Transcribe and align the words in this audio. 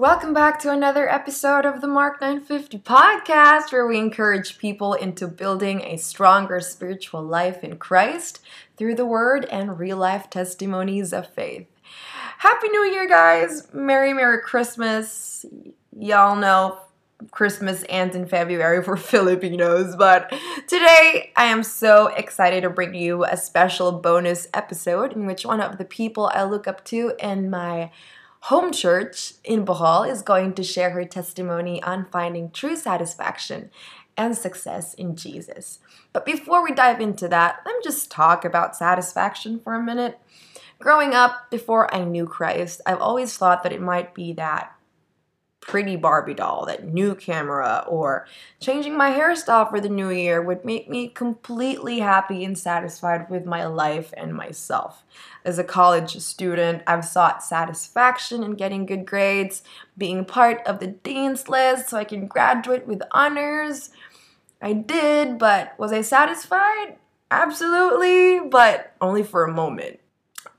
Welcome 0.00 0.32
back 0.32 0.58
to 0.60 0.72
another 0.72 1.10
episode 1.10 1.66
of 1.66 1.82
the 1.82 1.86
Mark 1.86 2.22
950 2.22 2.78
podcast, 2.78 3.70
where 3.70 3.86
we 3.86 3.98
encourage 3.98 4.56
people 4.56 4.94
into 4.94 5.28
building 5.28 5.82
a 5.82 5.98
stronger 5.98 6.58
spiritual 6.60 7.22
life 7.22 7.62
in 7.62 7.76
Christ 7.76 8.40
through 8.78 8.94
the 8.94 9.04
Word 9.04 9.44
and 9.52 9.78
real 9.78 9.98
life 9.98 10.30
testimonies 10.30 11.12
of 11.12 11.28
faith. 11.28 11.66
Happy 12.38 12.70
New 12.70 12.84
Year, 12.84 13.06
guys! 13.06 13.68
Merry, 13.74 14.14
Merry 14.14 14.40
Christmas. 14.40 15.44
Y'all 15.94 16.34
know 16.34 16.78
Christmas 17.30 17.84
ends 17.90 18.16
in 18.16 18.26
February 18.26 18.82
for 18.82 18.96
Filipinos, 18.96 19.96
but 19.96 20.30
today 20.66 21.30
I 21.36 21.44
am 21.44 21.62
so 21.62 22.06
excited 22.06 22.62
to 22.62 22.70
bring 22.70 22.94
you 22.94 23.24
a 23.24 23.36
special 23.36 23.92
bonus 23.92 24.48
episode 24.54 25.12
in 25.12 25.26
which 25.26 25.44
one 25.44 25.60
of 25.60 25.76
the 25.76 25.84
people 25.84 26.30
I 26.32 26.44
look 26.44 26.66
up 26.66 26.86
to 26.86 27.12
in 27.20 27.50
my 27.50 27.90
home 28.44 28.72
church 28.72 29.34
in 29.44 29.64
Bohol 29.64 30.08
is 30.08 30.22
going 30.22 30.54
to 30.54 30.62
share 30.62 30.90
her 30.90 31.04
testimony 31.04 31.82
on 31.82 32.06
finding 32.10 32.50
true 32.50 32.76
satisfaction 32.76 33.70
and 34.16 34.36
success 34.36 34.94
in 34.94 35.16
Jesus. 35.16 35.78
But 36.12 36.24
before 36.24 36.62
we 36.62 36.72
dive 36.72 37.00
into 37.00 37.28
that, 37.28 37.60
let 37.64 37.76
me 37.76 37.80
just 37.82 38.10
talk 38.10 38.44
about 38.44 38.76
satisfaction 38.76 39.60
for 39.60 39.74
a 39.74 39.82
minute. 39.82 40.18
Growing 40.78 41.14
up, 41.14 41.50
before 41.50 41.94
I 41.94 42.04
knew 42.04 42.26
Christ, 42.26 42.80
I've 42.86 43.00
always 43.00 43.36
thought 43.36 43.62
that 43.62 43.72
it 43.72 43.82
might 43.82 44.14
be 44.14 44.32
that 44.34 44.74
pretty 45.70 45.94
Barbie 45.94 46.34
doll, 46.34 46.66
that 46.66 46.92
new 46.92 47.14
camera, 47.14 47.84
or 47.86 48.26
changing 48.58 48.96
my 48.96 49.12
hairstyle 49.12 49.70
for 49.70 49.80
the 49.80 49.88
new 49.88 50.10
year 50.10 50.42
would 50.42 50.64
make 50.64 50.90
me 50.90 51.06
completely 51.06 52.00
happy 52.00 52.44
and 52.44 52.58
satisfied 52.58 53.30
with 53.30 53.46
my 53.46 53.64
life 53.64 54.12
and 54.16 54.34
myself. 54.34 55.04
As 55.44 55.60
a 55.60 55.64
college 55.64 56.18
student, 56.18 56.82
I've 56.88 57.04
sought 57.04 57.44
satisfaction 57.44 58.42
in 58.42 58.54
getting 58.54 58.84
good 58.84 59.06
grades, 59.06 59.62
being 59.96 60.24
part 60.24 60.60
of 60.66 60.80
the 60.80 60.88
dean's 60.88 61.48
list 61.48 61.90
so 61.90 61.98
I 61.98 62.04
can 62.04 62.26
graduate 62.26 62.88
with 62.88 63.02
honors. 63.12 63.90
I 64.60 64.72
did, 64.72 65.38
but 65.38 65.78
was 65.78 65.92
I 65.92 66.00
satisfied? 66.00 66.96
Absolutely, 67.30 68.40
but 68.40 68.92
only 69.00 69.22
for 69.22 69.44
a 69.44 69.54
moment 69.54 69.99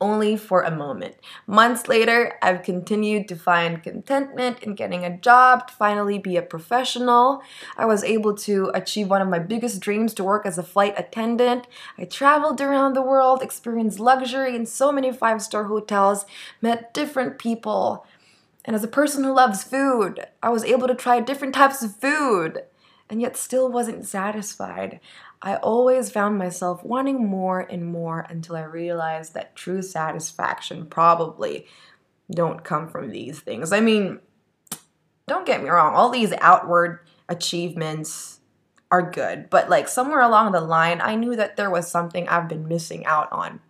only 0.02 0.36
for 0.36 0.64
a 0.64 0.76
moment. 0.76 1.16
Months 1.48 1.88
later, 1.88 2.38
I've 2.42 2.64
continued 2.64 3.28
to 3.30 3.36
find 3.36 3.82
contentment 3.82 4.62
in 4.64 4.76
getting 4.76 5.06
a 5.06 5.18
job, 5.18 5.68
to 5.68 5.74
finally 5.74 6.18
be 6.18 6.36
a 6.36 6.42
professional. 6.42 7.44
I 7.78 7.86
was 7.86 8.04
able 8.04 8.36
to 8.38 8.72
achieve 8.74 9.10
one 9.10 9.22
of 9.22 9.30
my 9.30 9.40
biggest 9.40 9.80
dreams 9.80 10.14
to 10.16 10.24
work 10.24 10.46
as 10.46 10.58
a 10.58 10.64
flight 10.64 10.96
attendant. 10.98 11.68
I 11.98 12.06
traveled 12.06 12.60
around 12.60 12.94
the 12.94 13.02
world, 13.02 13.42
experienced 13.42 14.00
luxury 14.00 14.56
in 14.56 14.66
so 14.66 14.92
many 14.92 15.14
five 15.14 15.42
star 15.42 15.66
hotels, 15.66 16.26
met 16.62 16.94
different 16.94 17.38
people. 17.38 18.06
And 18.66 18.76
as 18.76 18.84
a 18.84 18.88
person 18.88 19.24
who 19.24 19.34
loves 19.34 19.64
food, 19.64 20.26
I 20.44 20.50
was 20.50 20.64
able 20.64 20.88
to 20.88 20.96
try 20.96 21.20
different 21.20 21.56
types 21.56 21.82
of 21.82 21.96
food 21.96 22.64
and 23.12 23.22
yet 23.22 23.36
still 23.36 23.70
wasn't 23.70 24.06
satisfied. 24.06 25.02
I 25.42 25.56
always 25.56 26.12
found 26.12 26.38
myself 26.38 26.84
wanting 26.84 27.26
more 27.26 27.62
and 27.62 27.86
more 27.86 28.26
until 28.30 28.56
I 28.56 28.64
realized 28.64 29.34
that 29.34 29.56
true 29.56 29.82
satisfaction 29.82 30.86
probably 30.86 31.66
don't 32.30 32.64
come 32.64 32.88
from 32.88 33.10
these 33.10 33.40
things. 33.40 33.74
I 33.74 33.80
mean, 33.80 34.20
don't 35.28 35.46
get 35.46 35.64
me 35.64 35.70
wrong, 35.70 35.96
all 35.96 36.10
these 36.10 36.34
outward 36.40 37.00
achievements 37.28 38.40
are 38.92 39.10
good, 39.10 39.50
but 39.50 39.70
like 39.70 39.88
somewhere 39.88 40.22
along 40.22 40.52
the 40.52 40.62
line, 40.62 41.02
I 41.02 41.16
knew 41.16 41.36
that 41.36 41.56
there 41.56 41.72
was 41.72 41.90
something 41.90 42.28
I've 42.28 42.48
been 42.48 42.68
missing 42.68 43.06
out 43.06 43.32
on. 43.32 43.62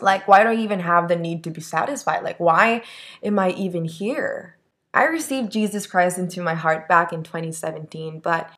Like, 0.00 0.28
why 0.28 0.44
do 0.44 0.50
I 0.50 0.54
even 0.54 0.80
have 0.80 1.08
the 1.08 1.16
need 1.16 1.42
to 1.44 1.50
be 1.50 1.60
satisfied? 1.60 2.22
Like, 2.22 2.38
why 2.38 2.82
am 3.22 3.38
I 3.38 3.50
even 3.50 3.84
here? 3.84 4.56
I 4.94 5.04
received 5.04 5.52
Jesus 5.52 5.86
Christ 5.86 6.18
into 6.18 6.40
my 6.40 6.54
heart 6.54 6.88
back 6.88 7.12
in 7.12 7.24
2017, 7.24 8.20
but 8.20 8.48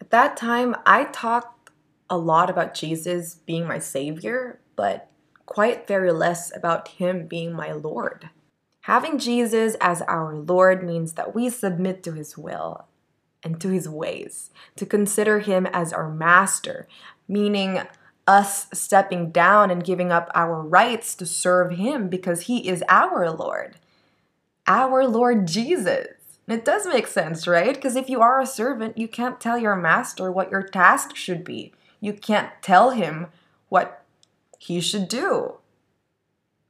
at 0.00 0.10
that 0.10 0.36
time, 0.36 0.76
I 0.84 1.04
talked 1.04 1.55
a 2.08 2.16
lot 2.16 2.50
about 2.50 2.74
Jesus 2.74 3.34
being 3.34 3.66
my 3.66 3.78
Savior, 3.78 4.60
but 4.76 5.10
quite 5.46 5.86
very 5.86 6.12
less 6.12 6.54
about 6.54 6.88
Him 6.88 7.26
being 7.26 7.52
my 7.52 7.72
Lord. 7.72 8.30
Having 8.82 9.18
Jesus 9.18 9.76
as 9.80 10.02
our 10.02 10.34
Lord 10.34 10.84
means 10.84 11.14
that 11.14 11.34
we 11.34 11.50
submit 11.50 12.02
to 12.04 12.12
His 12.12 12.38
will 12.38 12.86
and 13.42 13.60
to 13.60 13.68
His 13.68 13.88
ways, 13.88 14.50
to 14.76 14.86
consider 14.86 15.40
Him 15.40 15.66
as 15.66 15.92
our 15.92 16.10
Master, 16.10 16.86
meaning 17.26 17.80
us 18.26 18.66
stepping 18.72 19.30
down 19.30 19.70
and 19.70 19.84
giving 19.84 20.10
up 20.10 20.30
our 20.34 20.60
rights 20.60 21.14
to 21.16 21.26
serve 21.26 21.72
Him 21.72 22.08
because 22.08 22.42
He 22.42 22.68
is 22.68 22.82
our 22.88 23.30
Lord, 23.30 23.76
our 24.66 25.06
Lord 25.06 25.46
Jesus. 25.46 26.08
It 26.48 26.64
does 26.64 26.86
make 26.86 27.08
sense, 27.08 27.48
right? 27.48 27.74
Because 27.74 27.96
if 27.96 28.08
you 28.08 28.20
are 28.20 28.40
a 28.40 28.46
servant, 28.46 28.96
you 28.96 29.08
can't 29.08 29.40
tell 29.40 29.58
your 29.58 29.74
master 29.74 30.30
what 30.30 30.50
your 30.50 30.62
task 30.62 31.16
should 31.16 31.42
be. 31.42 31.72
You 32.00 32.12
can't 32.12 32.50
tell 32.62 32.90
him 32.90 33.28
what 33.68 34.04
he 34.58 34.80
should 34.80 35.08
do. 35.08 35.54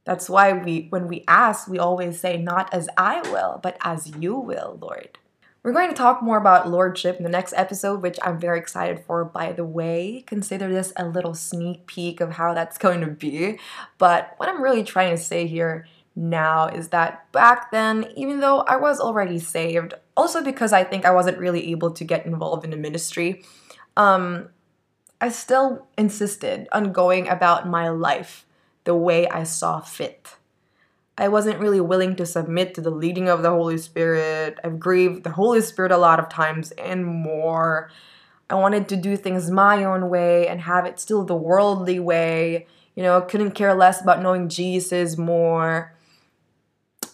That's 0.05 0.31
why 0.31 0.53
we 0.53 0.87
when 0.91 1.09
we 1.09 1.25
ask, 1.27 1.69
we 1.69 1.79
always 1.79 2.21
say 2.21 2.37
not 2.37 2.73
as 2.73 2.89
I 2.97 3.23
will, 3.31 3.59
but 3.63 3.77
as 3.81 4.17
you 4.17 4.37
will, 4.37 4.79
Lord. 4.81 5.19
We're 5.67 5.73
going 5.73 5.89
to 5.89 5.97
talk 5.97 6.23
more 6.23 6.37
about 6.37 6.71
lordship 6.71 7.17
in 7.17 7.25
the 7.25 7.29
next 7.29 7.53
episode, 7.57 8.01
which 8.01 8.21
I'm 8.23 8.39
very 8.39 8.57
excited 8.57 9.01
for, 9.05 9.25
by 9.25 9.51
the 9.51 9.65
way. 9.65 10.23
Consider 10.25 10.73
this 10.73 10.93
a 10.97 11.05
little 11.05 11.35
sneak 11.35 11.89
peek 11.89 12.21
of 12.21 12.35
how 12.35 12.55
that's 12.55 12.79
going 12.87 13.01
to 13.01 13.09
be. 13.09 13.59
But 13.99 14.35
what 14.37 14.49
I'm 14.49 14.63
really 14.63 14.85
trying 14.85 15.11
to 15.11 15.21
say 15.21 15.49
here 15.49 15.89
now 16.15 16.69
is 16.69 16.91
that 16.91 17.31
back 17.33 17.73
then, 17.73 18.07
even 18.17 18.39
though 18.39 18.61
I 18.61 18.77
was 18.77 19.01
already 19.01 19.41
saved, 19.41 19.95
also 20.17 20.41
because 20.41 20.73
I 20.73 20.85
think 20.85 21.05
I 21.05 21.11
wasn't 21.11 21.39
really 21.39 21.73
able 21.73 21.91
to 21.91 22.05
get 22.05 22.27
involved 22.27 22.65
in 22.65 22.71
the 22.71 22.77
ministry, 22.77 23.43
um, 23.97 24.51
I 25.21 25.31
still 25.31 25.87
insisted 25.97 26.69
on 26.73 26.93
going 26.93 27.29
about 27.29 27.69
my 27.69 27.89
life 27.89 28.45
the 28.85 28.95
way 28.95 29.27
I 29.29 29.45
saw 29.45 29.81
fit. 29.81 30.37
I 31.19 31.29
wasn't 31.29 31.59
really 31.59 31.81
willing 31.81 32.15
to 32.17 32.27
submit 32.27 32.75
to 32.75 32.83
the 32.83 32.91
leading 32.91 33.29
of 33.29 33.43
the 33.43 33.51
Holy 33.51 33.79
Spirit. 33.79 34.59
I've 34.63 34.79
grieved 34.79 35.25
the 35.25 35.31
Holy 35.31 35.63
Spirit 35.63 35.91
a 35.91 35.97
lot 35.97 36.21
of 36.21 36.29
times 36.29 36.73
and 36.73 37.07
more. 37.07 37.91
I 38.51 38.55
wanted 38.57 38.89
to 38.91 38.97
do 38.97 39.17
things 39.17 39.51
my 39.51 39.83
own 39.85 40.11
way 40.11 40.47
and 40.47 40.61
have 40.61 40.85
it 40.85 41.01
still 41.01 41.25
the 41.25 41.35
worldly 41.35 41.99
way. 41.99 42.67
You 42.95 43.03
know, 43.03 43.21
couldn't 43.23 43.53
care 43.53 43.75
less 43.75 44.03
about 44.03 44.23
knowing 44.23 44.51
Jesus 44.51 45.17
more. 45.17 45.95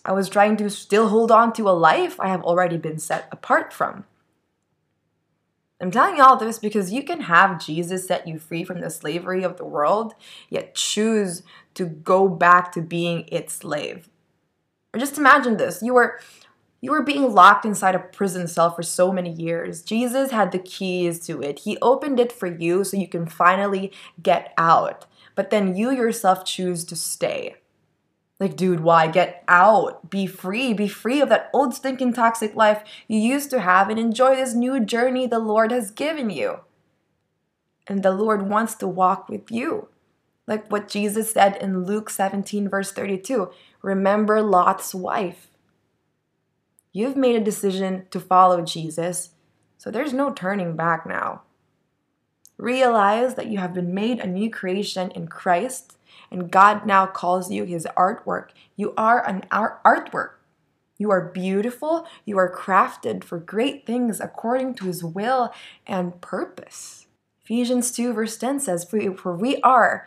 I 0.05 0.13
was 0.13 0.29
trying 0.29 0.57
to 0.57 0.69
still 0.69 1.09
hold 1.09 1.31
on 1.31 1.53
to 1.55 1.69
a 1.69 1.71
life 1.71 2.19
I 2.19 2.29
have 2.29 2.43
already 2.43 2.77
been 2.77 2.99
set 2.99 3.29
apart 3.31 3.73
from. 3.73 4.05
I'm 5.83 5.91
telling 5.91 6.17
you 6.17 6.23
all 6.23 6.37
this 6.37 6.61
because 6.61 6.93
you 6.93 7.03
can 7.03 7.23
have 7.23 7.65
Jesus 7.65 8.07
set 8.07 8.29
you 8.29 8.39
free 8.39 8.63
from 8.63 8.81
the 8.81 8.89
slavery 8.89 9.43
of 9.43 9.57
the 9.57 9.65
world, 9.65 10.15
yet 10.49 10.77
choose 10.77 11.43
to 11.75 11.87
go 11.87 12.29
back 12.29 12.71
to 12.73 12.81
being 12.81 13.25
its 13.27 13.55
slave. 13.55 14.09
Or 14.95 15.01
just 15.01 15.19
imagine 15.19 15.57
this. 15.57 15.83
You 15.83 15.95
were 15.95 16.21
you 16.81 16.91
were 16.91 17.03
being 17.03 17.33
locked 17.33 17.65
inside 17.65 17.95
a 17.95 18.01
prison 18.01 18.49
cell 18.49 18.71
for 18.71 18.83
so 18.83 19.13
many 19.13 19.31
years. 19.31 19.83
Jesus 19.83 20.33
had 20.33 20.51
the 20.51 20.59
keys 20.59 21.25
to 21.27 21.41
it. 21.41 21.61
He 21.61 21.79
opened 21.81 22.19
it 22.19 22.33
for 22.33 22.47
you 22.47 22.83
so 22.85 22.97
you 22.97 23.09
can 23.09 23.27
finally 23.27 23.93
get 24.21 24.53
out. 24.59 25.07
But 25.35 25.51
then 25.51 25.77
you 25.77 25.91
yourself 25.91 26.45
choose 26.45 26.85
to 26.87 26.97
stay. 26.97 27.57
Like, 28.43 28.57
dude, 28.57 28.81
why? 28.81 29.07
Get 29.07 29.45
out. 29.47 30.11
Be 30.11 30.27
free. 30.27 30.75
Be 30.75 30.89
free 30.89 31.21
of 31.21 31.29
that 31.29 31.49
old 31.53 31.75
stinking 31.75 32.15
toxic 32.15 32.57
life 32.57 32.83
you 33.07 33.21
used 33.21 33.51
to 33.51 33.61
have 33.61 33.89
and 33.89 34.01
enjoy 34.01 34.35
this 34.35 34.53
new 34.53 34.81
journey 34.81 35.29
the 35.29 35.39
Lord 35.39 35.71
has 35.71 35.93
given 35.93 36.29
you. 36.29 36.59
And 37.87 38.03
the 38.03 38.11
Lord 38.11 38.49
wants 38.49 38.75
to 38.75 38.89
walk 38.89 39.29
with 39.29 39.53
you. 39.53 39.87
Like 40.49 40.69
what 40.73 40.89
Jesus 40.89 41.33
said 41.33 41.55
in 41.59 41.85
Luke 41.85 42.11
17, 42.11 42.69
verse 42.69 42.91
32 42.91 43.53
Remember 43.81 44.43
Lot's 44.43 44.93
wife. 44.93 45.47
You've 46.93 47.17
made 47.17 47.37
a 47.37 47.45
decision 47.45 48.07
to 48.11 48.19
follow 48.19 48.63
Jesus, 48.63 49.31
so 49.79 49.89
there's 49.89 50.13
no 50.13 50.33
turning 50.33 50.75
back 50.75 51.07
now. 51.07 51.43
Realize 52.59 53.37
that 53.37 53.47
you 53.47 53.59
have 53.59 53.73
been 53.73 53.95
made 53.95 54.19
a 54.19 54.27
new 54.27 54.51
creation 54.51 55.13
in 55.13 55.29
Christ 55.29 55.97
and 56.33 56.51
God 56.51 56.87
now 56.87 57.07
calls 57.07 57.51
you 57.51 57.65
his 57.65 57.87
artwork. 57.97 58.49
You 58.75 58.95
are 58.97 59.25
an 59.29 59.45
art- 59.51 59.85
artwork. 59.85 60.31
You 60.97 61.11
are 61.11 61.31
beautiful. 61.31 62.07
You 62.25 62.39
are 62.39 62.53
crafted 62.53 63.23
for 63.23 63.39
great 63.39 63.87
things 63.87 64.19
according 64.19 64.75
to 64.77 64.87
his 64.87 65.05
will 65.05 65.53
and 65.87 66.21
purpose. 66.21 67.07
Ephesians 67.45 67.91
2, 67.93 68.15
verse 68.15 68.37
10 68.39 68.61
says, 68.61 68.85
For 68.85 69.37
we 69.37 69.57
are, 69.63 70.07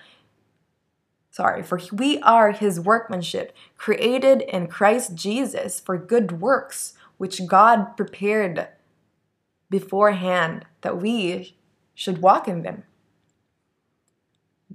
sorry, 1.29 1.61
for 1.61 1.79
we 1.91 2.19
are 2.21 2.51
his 2.53 2.79
workmanship, 2.79 3.55
created 3.77 4.41
in 4.41 4.67
Christ 4.67 5.13
Jesus 5.13 5.79
for 5.79 5.97
good 5.97 6.39
works, 6.41 6.93
which 7.17 7.45
God 7.45 7.95
prepared 7.95 8.69
beforehand 9.69 10.65
that 10.81 10.99
we 10.99 11.55
should 11.93 12.21
walk 12.21 12.47
in 12.47 12.63
them. 12.63 12.83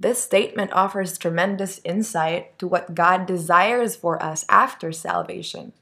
This 0.01 0.23
statement 0.23 0.73
offers 0.73 1.15
tremendous 1.15 1.79
insight 1.83 2.57
to 2.57 2.67
what 2.67 2.95
God 2.95 3.27
desires 3.27 3.95
for 3.95 4.21
us 4.21 4.43
after 4.49 4.91
salvation. 4.91 5.73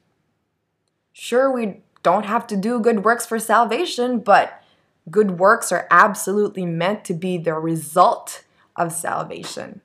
Sure, 1.10 1.50
we 1.50 1.80
don't 2.02 2.26
have 2.26 2.46
to 2.48 2.56
do 2.56 2.80
good 2.80 3.02
works 3.02 3.24
for 3.24 3.38
salvation, 3.38 4.18
but 4.18 4.62
good 5.10 5.38
works 5.38 5.72
are 5.72 5.88
absolutely 5.90 6.66
meant 6.66 7.02
to 7.06 7.14
be 7.14 7.38
the 7.38 7.54
result 7.54 8.44
of 8.76 8.92
salvation. 8.92 9.80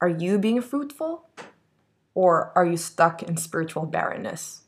Are 0.00 0.08
you 0.08 0.38
being 0.38 0.62
fruitful? 0.62 1.28
Or 2.14 2.52
are 2.54 2.64
you 2.64 2.78
stuck 2.78 3.22
in 3.22 3.36
spiritual 3.36 3.84
barrenness? 3.84 4.62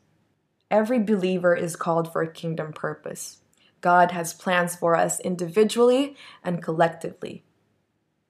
Every 0.69 0.99
believer 0.99 1.55
is 1.55 1.75
called 1.75 2.13
for 2.13 2.21
a 2.21 2.31
kingdom 2.31 2.71
purpose. 2.71 3.37
God 3.85 4.09
has 4.13 4.33
plans 4.33 4.75
for 4.75 4.95
us 4.95 5.19
individually 5.19 6.15
and 6.43 6.59
collectively. 6.59 7.43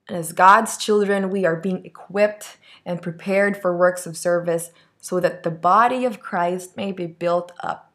And 0.06 0.18
as 0.18 0.34
God's 0.34 0.76
children, 0.76 1.30
we 1.30 1.46
are 1.46 1.56
being 1.56 1.86
equipped 1.86 2.58
and 2.86 3.02
prepared 3.02 3.56
for 3.56 3.74
works 3.74 4.06
of 4.06 4.18
service 4.18 4.72
so 5.00 5.22
that 5.22 5.44
the 5.44 5.52
body 5.52 6.04
of 6.04 6.20
Christ 6.20 6.76
may 6.76 6.92
be 6.92 7.06
built 7.06 7.54
up 7.62 7.94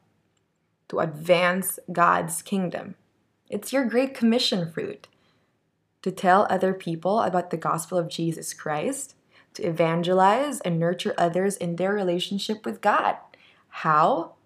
to 0.89 1.01
advance 1.01 1.79
God's 1.93 2.41
kingdom. 2.41 2.95
It's 3.51 3.75
your 3.75 3.85
great 3.85 4.15
commission 4.15 4.73
fruit 4.73 5.09
to 6.01 6.11
tell 6.11 6.47
other 6.49 6.73
people 6.73 7.21
about 7.21 7.51
the 7.51 7.59
gospel 7.59 7.99
of 7.99 8.09
Jesus 8.09 8.55
Christ, 8.55 9.17
to 9.53 9.65
evangelize 9.65 10.61
and 10.63 10.81
nurture 10.81 11.13
others 11.19 11.59
in 11.59 11.77
their 11.77 11.93
relationship 11.93 12.65
with 12.65 12.81
God. 12.81 13.17
How? 13.69 14.37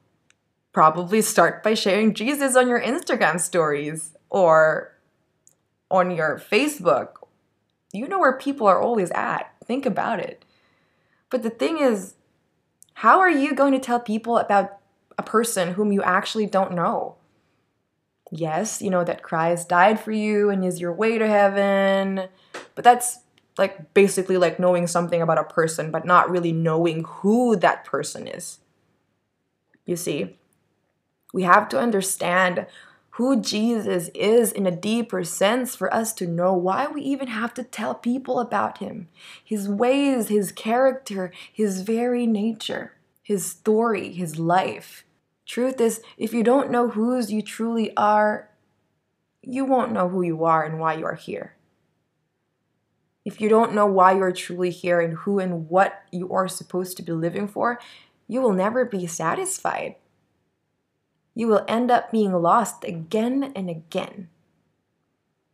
Probably 0.75 1.23
start 1.23 1.63
by 1.63 1.75
sharing 1.75 2.15
Jesus 2.15 2.57
on 2.57 2.69
your 2.69 2.81
Instagram 2.81 3.41
stories 3.41 4.13
or 4.29 4.93
on 5.89 6.11
your 6.11 6.39
Facebook. 6.39 7.11
You 7.93 8.09
know 8.09 8.19
where 8.19 8.37
people 8.37 8.67
are 8.67 8.81
always 8.81 9.13
at. 9.13 9.55
Think 9.65 9.87
about 9.87 10.19
it. 10.19 10.45
But 11.31 11.45
the 11.45 11.51
thing 11.51 11.79
is, 11.79 12.15
how 12.95 13.21
are 13.21 13.31
you 13.31 13.55
going 13.55 13.73
to 13.73 13.79
tell 13.79 14.01
people 14.01 14.37
about 14.37 14.79
a 15.17 15.23
person 15.23 15.75
whom 15.75 15.93
you 15.93 16.03
actually 16.03 16.47
don't 16.47 16.73
know? 16.73 17.19
Yes, 18.33 18.83
you 18.83 18.91
know 18.91 19.05
that 19.05 19.23
Christ 19.23 19.69
died 19.69 20.01
for 20.01 20.11
you 20.11 20.51
and 20.51 20.65
is 20.65 20.81
your 20.81 20.93
way 20.93 21.19
to 21.19 21.29
heaven, 21.29 22.27
but 22.75 22.83
that's 22.83 23.21
like 23.57 23.95
basically 23.95 24.39
like 24.39 24.59
knowing 24.59 24.89
something 24.89 25.23
about 25.23 25.39
a 25.39 25.45
person, 25.45 25.93
but 25.93 26.05
not 26.05 26.31
really 26.31 26.51
knowing 26.51 27.05
who 27.05 27.55
that 27.55 27.85
person 27.85 28.27
is. 28.27 28.59
You 29.87 29.95
see, 29.95 30.37
we 31.35 31.43
have 31.43 31.69
to 31.69 31.81
understand 31.81 32.65
who 33.11 33.41
Jesus 33.41 34.09
is 34.15 34.53
in 34.53 34.67
a 34.67 34.71
deeper 34.71 35.25
sense 35.25 35.75
for 35.75 35.93
us 35.93 36.13
to 36.13 36.29
know 36.29 36.53
why 36.53 36.87
we 36.87 37.03
even 37.03 37.27
have 37.27 37.53
to 37.55 37.65
tell 37.65 37.93
people 37.93 38.39
about 38.39 38.79
him, 38.79 39.09
his 39.43 39.69
ways, 39.69 40.29
his 40.29 40.53
character, 40.53 41.33
his 41.53 41.83
very 41.83 42.25
nature, 42.25 42.93
his 43.21 43.45
story, 43.45 44.13
his 44.13 44.39
life. 44.39 45.05
Truth 45.45 45.81
is, 45.81 46.03
if 46.17 46.33
you 46.33 46.45
don't 46.45 46.71
know 46.71 46.91
whose 46.91 47.33
you 47.33 47.43
truly 47.43 47.95
are, 47.97 48.49
you 49.43 49.65
won't 49.65 49.93
know 49.93 50.09
who 50.09 50.23
you 50.23 50.45
are 50.45 50.63
and 50.63 50.79
why 50.79 50.95
you 50.95 51.05
are 51.05 51.17
here. 51.17 51.57
If 53.25 53.41
you 53.41 53.49
don't 53.49 53.75
know 53.75 53.87
why 53.87 54.13
you're 54.13 54.31
truly 54.31 54.71
here 54.71 55.01
and 55.01 55.15
who 55.15 55.41
and 55.41 55.69
what 55.69 56.05
you 56.13 56.33
are 56.33 56.47
supposed 56.47 56.97
to 56.99 57.03
be 57.03 57.11
living 57.11 57.49
for, 57.49 57.81
you 58.29 58.41
will 58.41 58.53
never 58.53 58.85
be 58.85 59.09
satisfied. 59.09 59.97
You 61.35 61.49
will 61.49 61.65
end 61.67 61.91
up 61.91 62.13
being 62.13 62.33
lost 62.33 62.85
again 62.85 63.53
and 63.57 63.69
again. 63.69 64.29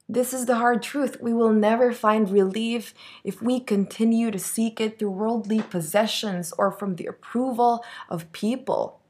This 0.08 0.34
is 0.34 0.46
the 0.46 0.56
hard 0.56 0.82
truth. 0.82 1.18
We 1.20 1.32
will 1.32 1.52
never 1.52 1.92
find 1.92 2.28
relief 2.28 2.92
if 3.22 3.40
we 3.40 3.60
continue 3.60 4.32
to 4.32 4.40
seek 4.40 4.80
it 4.80 4.98
through 4.98 5.12
worldly 5.12 5.62
possessions 5.62 6.52
or 6.58 6.72
from 6.72 6.96
the 6.96 7.06
approval 7.06 7.84
of 8.08 8.32
people. 8.32 9.00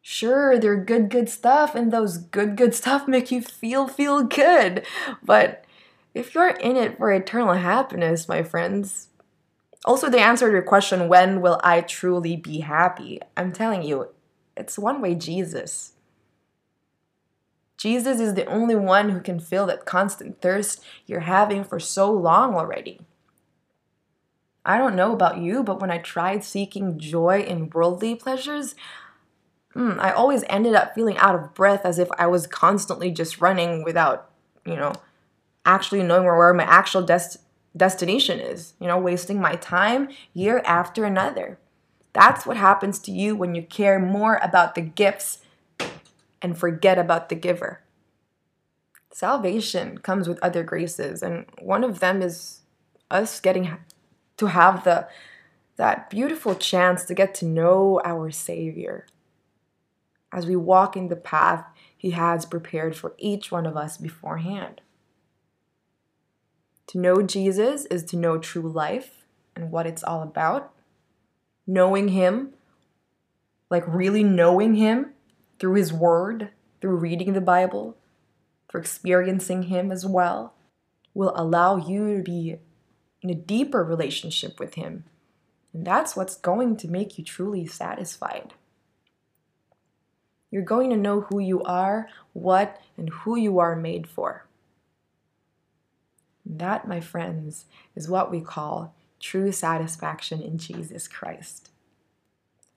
Sure, 0.00 0.58
they're 0.58 0.82
good, 0.82 1.10
good 1.10 1.28
stuff, 1.28 1.74
and 1.74 1.92
those 1.92 2.16
good, 2.16 2.56
good 2.56 2.74
stuff 2.74 3.06
make 3.08 3.30
you 3.30 3.42
feel, 3.42 3.86
feel 3.86 4.22
good. 4.22 4.86
But 5.22 5.66
if 6.14 6.34
you're 6.34 6.48
in 6.48 6.76
it 6.76 6.96
for 6.96 7.12
eternal 7.12 7.52
happiness, 7.52 8.28
my 8.28 8.42
friends, 8.42 9.08
also 9.84 10.08
the 10.08 10.20
answer 10.20 10.46
to 10.46 10.52
your 10.52 10.62
question, 10.62 11.08
when 11.08 11.42
will 11.42 11.60
I 11.62 11.82
truly 11.82 12.34
be 12.34 12.60
happy? 12.60 13.20
I'm 13.36 13.52
telling 13.52 13.82
you, 13.82 14.08
it's 14.58 14.78
one 14.78 15.00
way 15.00 15.14
Jesus. 15.14 15.92
Jesus 17.76 18.18
is 18.18 18.34
the 18.34 18.46
only 18.46 18.74
one 18.74 19.10
who 19.10 19.20
can 19.20 19.38
fill 19.38 19.66
that 19.66 19.86
constant 19.86 20.42
thirst 20.42 20.84
you're 21.06 21.20
having 21.20 21.62
for 21.62 21.78
so 21.78 22.10
long 22.10 22.54
already. 22.54 23.00
I 24.64 24.76
don't 24.76 24.96
know 24.96 25.12
about 25.12 25.38
you, 25.38 25.62
but 25.62 25.80
when 25.80 25.90
I 25.90 25.98
tried 25.98 26.44
seeking 26.44 26.98
joy 26.98 27.40
in 27.40 27.70
worldly 27.70 28.16
pleasures, 28.16 28.74
mm, 29.74 29.98
I 29.98 30.10
always 30.10 30.44
ended 30.48 30.74
up 30.74 30.94
feeling 30.94 31.16
out 31.18 31.36
of 31.36 31.54
breath 31.54 31.86
as 31.86 31.98
if 31.98 32.08
I 32.18 32.26
was 32.26 32.46
constantly 32.46 33.10
just 33.10 33.40
running 33.40 33.84
without, 33.84 34.30
you 34.66 34.76
know, 34.76 34.92
actually 35.64 36.02
knowing 36.02 36.24
where, 36.24 36.52
my 36.52 36.64
actual 36.64 37.02
des- 37.02 37.38
destination 37.76 38.40
is, 38.40 38.74
you 38.80 38.88
know, 38.88 38.98
wasting 38.98 39.40
my 39.40 39.54
time 39.54 40.08
year 40.34 40.60
after 40.66 41.04
another. 41.04 41.58
That's 42.18 42.44
what 42.44 42.56
happens 42.56 42.98
to 43.00 43.12
you 43.12 43.36
when 43.36 43.54
you 43.54 43.62
care 43.62 44.00
more 44.00 44.40
about 44.42 44.74
the 44.74 44.80
gifts 44.80 45.38
and 46.42 46.58
forget 46.58 46.98
about 46.98 47.28
the 47.28 47.36
giver. 47.36 47.84
Salvation 49.12 49.98
comes 49.98 50.26
with 50.28 50.42
other 50.42 50.64
graces, 50.64 51.22
and 51.22 51.46
one 51.60 51.84
of 51.84 52.00
them 52.00 52.20
is 52.20 52.62
us 53.08 53.38
getting 53.38 53.76
to 54.36 54.46
have 54.46 54.82
the 54.82 55.06
that 55.76 56.10
beautiful 56.10 56.56
chance 56.56 57.04
to 57.04 57.14
get 57.14 57.36
to 57.36 57.44
know 57.44 58.00
our 58.04 58.32
Savior 58.32 59.06
as 60.32 60.44
we 60.44 60.56
walk 60.56 60.96
in 60.96 61.06
the 61.06 61.14
path 61.14 61.66
He 61.96 62.10
has 62.10 62.44
prepared 62.44 62.96
for 62.96 63.14
each 63.16 63.52
one 63.52 63.64
of 63.64 63.76
us 63.76 63.96
beforehand. 63.96 64.80
To 66.88 66.98
know 66.98 67.22
Jesus 67.22 67.84
is 67.84 68.02
to 68.06 68.16
know 68.16 68.38
true 68.38 68.68
life 68.68 69.24
and 69.54 69.70
what 69.70 69.86
it's 69.86 70.02
all 70.02 70.24
about. 70.24 70.72
Knowing 71.70 72.08
Him, 72.08 72.54
like 73.70 73.84
really 73.86 74.24
knowing 74.24 74.74
Him 74.74 75.12
through 75.60 75.74
His 75.74 75.92
Word, 75.92 76.48
through 76.80 76.96
reading 76.96 77.34
the 77.34 77.40
Bible, 77.40 77.96
through 78.68 78.80
experiencing 78.80 79.64
Him 79.64 79.92
as 79.92 80.06
well, 80.06 80.54
will 81.12 81.32
allow 81.36 81.76
you 81.76 82.16
to 82.16 82.22
be 82.22 82.56
in 83.20 83.30
a 83.30 83.34
deeper 83.34 83.84
relationship 83.84 84.58
with 84.58 84.74
Him. 84.74 85.04
And 85.74 85.86
that's 85.86 86.16
what's 86.16 86.36
going 86.36 86.76
to 86.78 86.88
make 86.88 87.18
you 87.18 87.24
truly 87.24 87.66
satisfied. 87.66 88.54
You're 90.50 90.62
going 90.62 90.88
to 90.88 90.96
know 90.96 91.20
who 91.20 91.38
you 91.38 91.62
are, 91.64 92.08
what, 92.32 92.80
and 92.96 93.10
who 93.10 93.36
you 93.36 93.58
are 93.58 93.76
made 93.76 94.08
for. 94.08 94.46
That, 96.46 96.88
my 96.88 97.00
friends, 97.00 97.66
is 97.94 98.08
what 98.08 98.30
we 98.30 98.40
call 98.40 98.94
true 99.20 99.52
satisfaction 99.52 100.42
in 100.42 100.58
Jesus 100.58 101.08
Christ. 101.08 101.70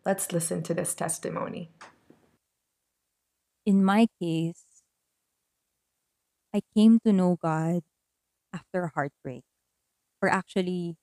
Let's 0.06 0.32
listen 0.32 0.64
to 0.64 0.74
this 0.74 0.96
testimony. 0.96 1.70
In 3.66 3.84
my 3.86 4.08
case, 4.20 4.84
I 6.54 6.62
came 6.76 7.00
to 7.06 7.14
know 7.14 7.38
God 7.42 7.84
after 8.54 8.84
a 8.84 8.92
heartbreak, 8.94 9.44
or 10.22 10.30
actually, 10.30 10.98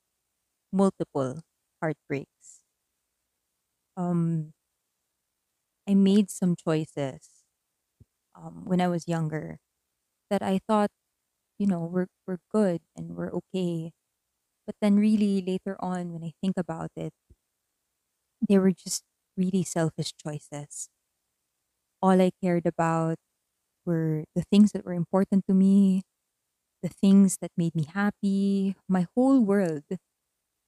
multiple 0.73 1.42
heartbreaks. 1.80 2.62
Um, 3.97 4.52
I 5.88 5.95
made 5.95 6.30
some 6.30 6.54
choices 6.57 7.45
um, 8.35 8.64
when 8.64 8.80
I 8.80 8.88
was 8.88 9.09
younger 9.09 9.59
that 10.30 10.42
I 10.42 10.61
thought, 10.66 10.90
you 11.59 11.66
know, 11.66 11.85
we're 11.85 12.09
we're 12.26 12.38
good 12.52 12.83
and 12.97 13.16
we're 13.16 13.33
okay. 13.33 13.92
But 14.68 14.76
then 14.80 14.98
really 14.98 15.42
later 15.42 15.76
on 15.80 16.12
when 16.14 16.22
I 16.25 16.34
think 16.42 16.56
about 16.58 16.92
it, 16.96 17.12
they 18.48 18.58
were 18.58 18.72
just 18.72 19.04
really 19.37 19.62
selfish 19.62 20.12
choices. 20.16 20.88
All 22.02 22.20
I 22.20 22.30
cared 22.42 22.66
about 22.66 23.16
were 23.87 24.25
the 24.34 24.42
things 24.50 24.72
that 24.72 24.84
were 24.84 24.94
important 24.94 25.46
to 25.48 25.54
me, 25.54 26.02
the 26.82 26.88
things 26.90 27.38
that 27.42 27.52
made 27.56 27.75
me 27.75 27.84
happy. 27.84 28.76
My 28.88 29.06
whole 29.16 29.40
world 29.40 29.84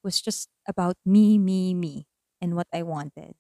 was 0.05 0.21
just 0.21 0.49
about 0.69 0.97
me, 1.07 1.39
me, 1.39 1.75
me, 1.75 2.07
and 2.41 2.57
what 2.57 2.69
I 2.73 2.83
wanted. 2.85 3.37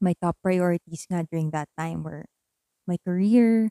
My 0.00 0.14
top 0.20 0.36
priorities 0.42 1.04
nga 1.10 1.24
during 1.28 1.50
that 1.52 1.68
time 1.76 2.02
were 2.02 2.24
my 2.86 2.98
career, 3.04 3.70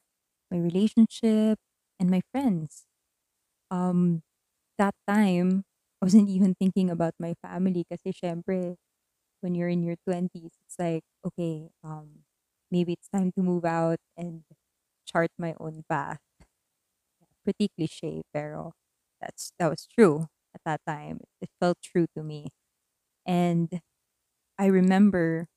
my 0.52 0.58
relationship, 0.60 1.60
and 2.00 2.10
my 2.12 2.22
friends. 2.32 2.86
Um, 3.72 4.24
that 4.80 4.96
time, 5.08 5.66
I 6.02 6.06
wasn't 6.08 6.30
even 6.30 6.56
thinking 6.56 6.90
about 6.90 7.16
my 7.20 7.36
family 7.44 7.86
kasi 7.90 8.12
syempre, 8.16 8.78
when 9.42 9.56
you're 9.56 9.70
in 9.72 9.84
your 9.84 9.98
20s, 10.08 10.54
it's 10.66 10.78
like, 10.80 11.04
okay, 11.26 11.70
um, 11.84 12.26
maybe 12.72 12.94
it's 12.94 13.10
time 13.10 13.32
to 13.38 13.44
move 13.44 13.66
out 13.66 14.00
and 14.18 14.44
chart 15.08 15.32
my 15.40 15.56
own 15.60 15.84
path. 15.90 16.20
Pretty 17.44 17.70
cliche, 17.76 18.22
pero 18.34 18.74
that's 19.22 19.52
that 19.60 19.70
was 19.72 19.88
true 19.88 20.28
at 20.54 20.62
that 20.66 20.82
time. 20.86 21.20
It 21.42 21.50
felt 21.60 21.78
true 21.82 22.06
to 22.16 22.22
me. 22.24 22.48
And 23.26 23.82
I 24.60 24.68
remember 24.68 25.48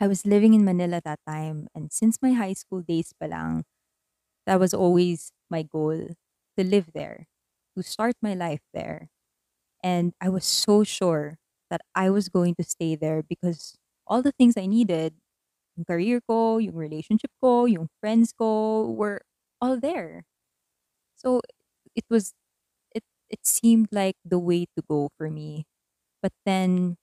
I 0.00 0.08
was 0.08 0.26
living 0.26 0.54
in 0.54 0.64
Manila 0.64 1.00
that 1.04 1.20
time 1.26 1.68
and 1.74 1.92
since 1.92 2.18
my 2.22 2.32
high 2.34 2.54
school 2.54 2.82
days 2.82 3.12
pa 3.18 3.26
lang, 3.28 3.64
that 4.46 4.60
was 4.60 4.74
always 4.74 5.32
my 5.50 5.62
goal 5.64 5.96
to 6.58 6.62
live 6.64 6.92
there, 6.94 7.28
to 7.80 7.84
start 7.84 8.16
my 8.22 8.34
life 8.34 8.62
there. 8.74 9.08
And 9.82 10.14
I 10.20 10.28
was 10.28 10.44
so 10.44 10.84
sure 10.84 11.38
that 11.70 11.82
I 11.94 12.10
was 12.10 12.28
going 12.28 12.54
to 12.56 12.64
stay 12.64 12.96
there 12.96 13.22
because 13.22 13.76
all 14.06 14.22
the 14.22 14.32
things 14.32 14.56
I 14.56 14.66
needed, 14.66 15.14
yung 15.76 15.86
career 15.86 16.20
ko, 16.28 16.58
yung 16.58 16.76
relationship 16.76 17.30
ko, 17.42 17.66
yung 17.66 17.88
friends 18.00 18.32
ko 18.32 18.90
were 18.92 19.22
all 19.60 19.78
there. 19.80 20.24
So 21.16 21.40
it 21.94 22.04
was 22.10 22.34
it 22.94 23.04
it 23.30 23.46
seemed 23.46 23.88
like 23.92 24.16
the 24.24 24.38
way 24.40 24.66
to 24.76 24.82
go 24.88 25.10
for 25.18 25.30
me. 25.30 25.66
But 26.22 26.32
then 26.46 26.98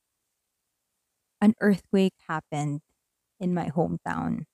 an 1.41 1.55
earthquake 1.61 2.13
happened 2.27 2.81
in 3.39 3.53
my 3.53 3.69
hometown 3.69 4.45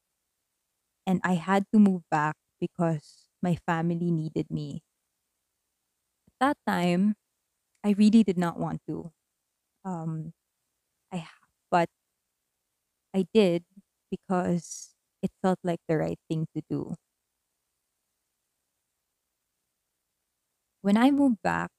and 1.05 1.21
I 1.23 1.33
had 1.35 1.65
to 1.71 1.79
move 1.79 2.03
back 2.09 2.35
because 2.59 3.27
my 3.41 3.55
family 3.67 4.11
needed 4.11 4.49
me. 4.49 4.83
At 6.43 6.57
that 6.65 6.71
time, 6.71 7.15
I 7.83 7.91
really 7.91 8.23
did 8.23 8.37
not 8.37 8.59
want 8.59 8.81
to. 8.87 9.11
Um 9.85 10.33
I 11.11 11.27
but 11.71 11.89
I 13.13 13.25
did 13.33 13.65
because 14.11 14.93
it 15.21 15.31
felt 15.41 15.59
like 15.63 15.79
the 15.87 15.97
right 15.97 16.19
thing 16.29 16.47
to 16.55 16.61
do. 16.69 16.95
When 20.81 20.97
I 20.97 21.09
moved 21.09 21.41
back, 21.41 21.71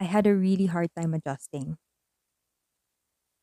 I 0.00 0.04
had 0.04 0.26
a 0.26 0.34
really 0.36 0.66
hard 0.66 0.90
time 0.96 1.14
adjusting. 1.14 1.78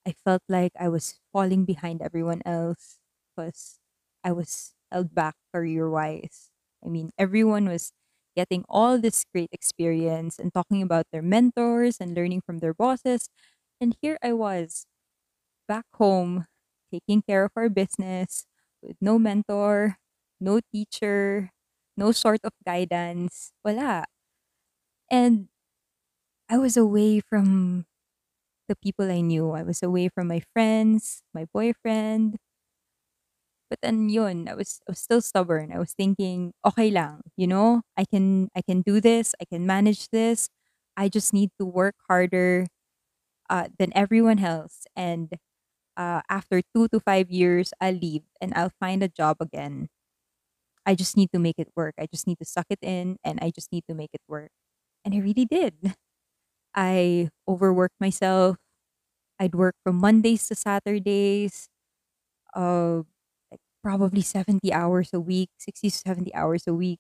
I 0.06 0.14
felt 0.26 0.42
like 0.50 0.74
I 0.80 0.90
was 0.90 1.20
falling 1.32 1.66
behind 1.66 2.02
everyone 2.02 2.42
else 2.46 2.98
because 3.36 3.80
I 4.24 4.32
was 4.32 4.74
held 4.92 5.14
back 5.14 5.36
career 5.54 5.90
wise. 5.90 6.50
I 6.84 6.90
mean, 6.90 7.12
everyone 7.18 7.68
was 7.70 7.94
getting 8.36 8.66
all 8.70 8.98
this 9.00 9.26
great 9.34 9.50
experience 9.52 10.40
and 10.40 10.54
talking 10.54 10.82
about 10.82 11.06
their 11.12 11.22
mentors 11.22 11.98
and 12.00 12.16
learning 12.16 12.42
from 12.46 12.60
their 12.60 12.74
bosses. 12.74 13.30
And 13.82 13.96
here 14.02 14.18
I 14.24 14.34
was 14.34 14.86
back 15.68 15.86
home 15.96 16.46
taking 16.92 17.22
care 17.22 17.46
of 17.46 17.52
our 17.56 17.70
business 17.70 18.46
with 18.82 18.98
no 19.02 19.20
mentor, 19.20 19.98
no 20.40 20.60
teacher, 20.74 21.52
no 21.98 22.12
sort 22.12 22.42
of 22.44 22.54
guidance. 22.66 23.52
Wala. 23.66 24.06
And 25.10 25.50
I 26.50 26.58
was 26.58 26.78
away 26.78 27.20
from 27.20 27.86
the 28.70 28.78
people 28.78 29.12
I 29.12 29.22
knew. 29.22 29.52
I 29.52 29.64
was 29.64 29.84
away 29.84 30.10
from 30.10 30.28
my 30.30 30.42
friends, 30.54 31.24
my 31.34 31.46
boyfriend. 31.54 32.38
But 33.72 33.80
then 33.82 34.10
yun, 34.12 34.50
I 34.50 34.56
was 34.56 34.82
I 34.88 34.92
was 34.94 35.00
still 35.00 35.22
stubborn. 35.24 35.72
I 35.74 35.80
was 35.80 35.94
thinking, 35.96 36.54
okay 36.68 36.92
lang, 36.92 37.24
you 37.38 37.48
know, 37.48 37.84
I 37.98 38.06
can 38.06 38.50
I 38.56 38.62
can 38.62 38.84
do 38.84 39.00
this, 39.02 39.36
I 39.42 39.46
can 39.48 39.66
manage 39.66 40.10
this. 40.12 40.50
I 40.98 41.10
just 41.10 41.34
need 41.34 41.52
to 41.60 41.66
work 41.66 41.96
harder 42.10 42.68
uh, 43.50 43.70
than 43.80 43.92
everyone 43.96 44.40
else. 44.40 44.86
And 44.96 45.34
uh, 45.98 46.22
after 46.30 46.62
two 46.76 46.88
to 46.90 47.00
five 47.02 47.32
years, 47.32 47.74
I'll 47.82 47.96
leave 47.96 48.24
and 48.42 48.54
I'll 48.56 48.74
find 48.80 49.04
a 49.04 49.10
job 49.10 49.38
again. 49.42 49.90
I 50.86 50.96
just 50.96 51.16
need 51.18 51.32
to 51.34 51.40
make 51.40 51.60
it 51.60 51.70
work. 51.76 51.96
I 52.00 52.08
just 52.08 52.28
need 52.28 52.40
to 52.40 52.46
suck 52.46 52.66
it 52.70 52.80
in 52.82 53.18
and 53.24 53.40
I 53.42 53.52
just 53.52 53.72
need 53.72 53.84
to 53.90 53.96
make 53.96 54.10
it 54.14 54.22
work. 54.28 54.52
And 55.06 55.14
I 55.16 55.20
really 55.20 55.46
did. 55.46 55.76
I 56.76 57.30
overworked 57.48 57.98
myself. 58.02 58.58
I'd 59.40 59.56
work 59.56 59.76
from 59.84 59.98
Mondays 59.98 60.48
to 60.50 60.56
Saturdays, 60.56 61.70
uh, 62.56 63.04
probably 63.84 64.22
70 64.22 64.74
hours 64.74 65.12
a 65.14 65.20
week, 65.20 65.50
60 65.58 65.90
to 65.90 65.98
70 65.98 66.34
hours 66.36 66.68
a 66.68 66.74
week. 66.74 67.00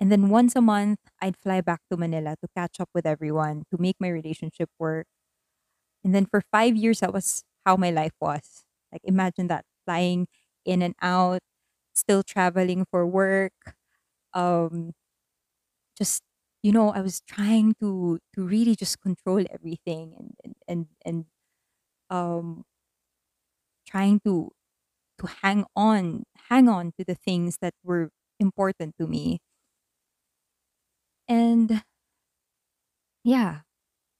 And 0.00 0.12
then 0.12 0.30
once 0.30 0.56
a 0.56 0.60
month, 0.62 1.00
I'd 1.22 1.36
fly 1.38 1.60
back 1.62 1.82
to 1.90 1.96
Manila 1.96 2.36
to 2.42 2.48
catch 2.56 2.80
up 2.80 2.90
with 2.94 3.06
everyone, 3.06 3.64
to 3.72 3.78
make 3.80 3.96
my 4.00 4.08
relationship 4.08 4.70
work. 4.78 5.06
And 6.04 6.14
then 6.14 6.26
for 6.26 6.42
five 6.52 6.76
years, 6.76 7.00
that 7.00 7.12
was 7.12 7.44
how 7.66 7.76
my 7.76 7.90
life 7.90 8.14
was. 8.20 8.64
Like, 8.92 9.02
imagine 9.04 9.48
that 9.48 9.64
flying 9.86 10.26
in 10.64 10.82
and 10.82 10.94
out, 11.02 11.40
still 11.94 12.22
traveling 12.22 12.86
for 12.90 13.06
work, 13.06 13.52
um, 14.34 14.92
just 15.96 16.22
you 16.62 16.72
know 16.72 16.90
i 16.90 17.00
was 17.00 17.20
trying 17.22 17.74
to 17.80 18.18
to 18.34 18.46
really 18.46 18.74
just 18.76 19.00
control 19.00 19.44
everything 19.50 20.14
and 20.18 20.34
and 20.44 20.54
and, 20.68 20.86
and 21.04 21.24
um 22.10 22.64
trying 23.86 24.20
to 24.20 24.50
to 25.20 25.26
hang 25.42 25.64
on 25.76 26.24
hang 26.50 26.68
on 26.68 26.92
to 26.98 27.04
the 27.04 27.14
things 27.14 27.58
that 27.60 27.74
were 27.84 28.10
important 28.40 28.94
to 28.98 29.06
me. 29.06 29.40
And 31.28 31.82
yeah 33.24 33.60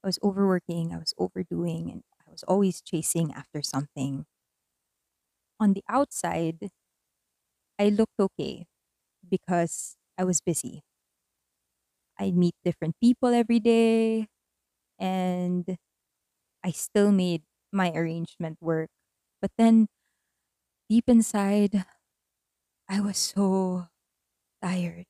i 0.05 0.09
was 0.09 0.19
overworking 0.25 0.95
i 0.95 0.99
was 0.99 1.15
overdoing 1.19 1.91
and 1.93 2.03
i 2.27 2.31
was 2.31 2.45
always 2.45 2.83
chasing 2.83 3.33
after 3.35 3.63
something. 3.63 4.27
On 5.61 5.75
the 5.75 5.85
outside 5.89 6.73
i 7.79 7.89
looked 7.89 8.19
okay 8.21 8.67
because 9.31 9.97
i 10.19 10.25
was 10.25 10.41
busy. 10.43 10.83
I 12.19 12.31
meet 12.33 12.55
different 12.65 12.97
people 13.01 13.31
every 13.31 13.61
day 13.61 14.29
and 14.99 15.79
I 16.65 16.73
still 16.73 17.13
made 17.13 17.45
my 17.73 17.93
arrangement 17.93 18.59
work. 18.63 18.91
But 19.43 19.53
then 19.59 19.89
deep 20.91 21.09
inside, 21.09 21.87
I 22.91 23.01
was 23.01 23.17
so 23.17 23.89
tired. 24.63 25.07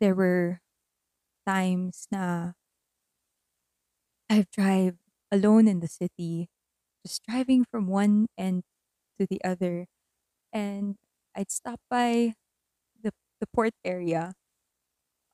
There 0.00 0.14
were 0.14 0.60
times 1.46 2.08
na 2.12 2.52
I've 4.28 4.50
drive 4.50 4.96
alone 5.30 5.68
in 5.68 5.80
the 5.80 5.88
city, 5.88 6.48
just 7.06 7.24
driving 7.24 7.64
from 7.64 7.86
one 7.88 8.28
end 8.38 8.64
to 9.18 9.26
the 9.26 9.42
other. 9.44 9.86
And 10.52 10.98
I'd 11.36 11.50
stop 11.50 11.80
by 11.90 12.34
the, 13.02 13.12
the 13.40 13.48
port 13.48 13.74
area, 13.84 14.34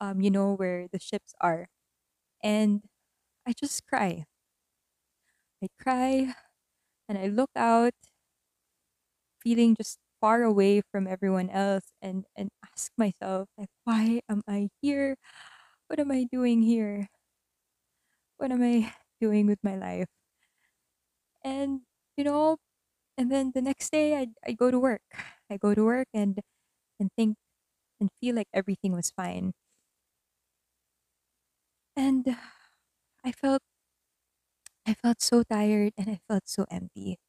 um, 0.00 0.20
you 0.20 0.30
know, 0.30 0.54
where 0.54 0.88
the 0.88 0.98
ships 0.98 1.34
are. 1.40 1.68
And 2.42 2.84
I 3.46 3.52
just 3.54 3.86
cry. 3.86 4.26
I 5.62 5.68
cry 5.80 6.34
and 7.08 7.18
I 7.18 7.26
look 7.28 7.50
out, 7.56 7.94
feeling 9.42 9.74
just 9.74 9.98
far 10.20 10.42
away 10.42 10.80
from 10.90 11.06
everyone 11.06 11.48
else 11.50 11.92
and 12.02 12.24
and 12.36 12.50
ask 12.72 12.90
myself 12.98 13.48
like 13.56 13.68
why 13.84 14.20
am 14.28 14.42
I 14.48 14.68
here? 14.82 15.16
What 15.88 16.00
am 16.00 16.10
I 16.12 16.26
doing 16.30 16.62
here? 16.62 17.08
What 18.38 18.50
am 18.52 18.62
I 18.62 18.92
doing 19.20 19.46
with 19.46 19.62
my 19.62 19.76
life? 19.76 20.08
And 21.42 21.82
you 22.16 22.24
know, 22.24 22.58
and 23.18 23.30
then 23.32 23.52
the 23.54 23.62
next 23.62 23.90
day 23.92 24.16
I 24.18 24.28
I 24.46 24.52
go 24.52 24.70
to 24.70 24.78
work. 24.80 25.02
I 25.50 25.56
go 25.58 25.74
to 25.74 25.84
work 25.84 26.08
and 26.14 26.40
and 27.00 27.10
think 27.16 27.36
and 28.00 28.10
feel 28.20 28.36
like 28.36 28.48
everything 28.54 28.92
was 28.92 29.10
fine. 29.12 29.54
And 31.96 32.36
I 33.24 33.32
felt 33.32 33.62
I 34.88 34.94
felt 34.94 35.20
so 35.22 35.44
tired 35.44 35.92
and 35.96 36.10
I 36.10 36.20
felt 36.26 36.48
so 36.48 36.66
empty. 36.68 37.20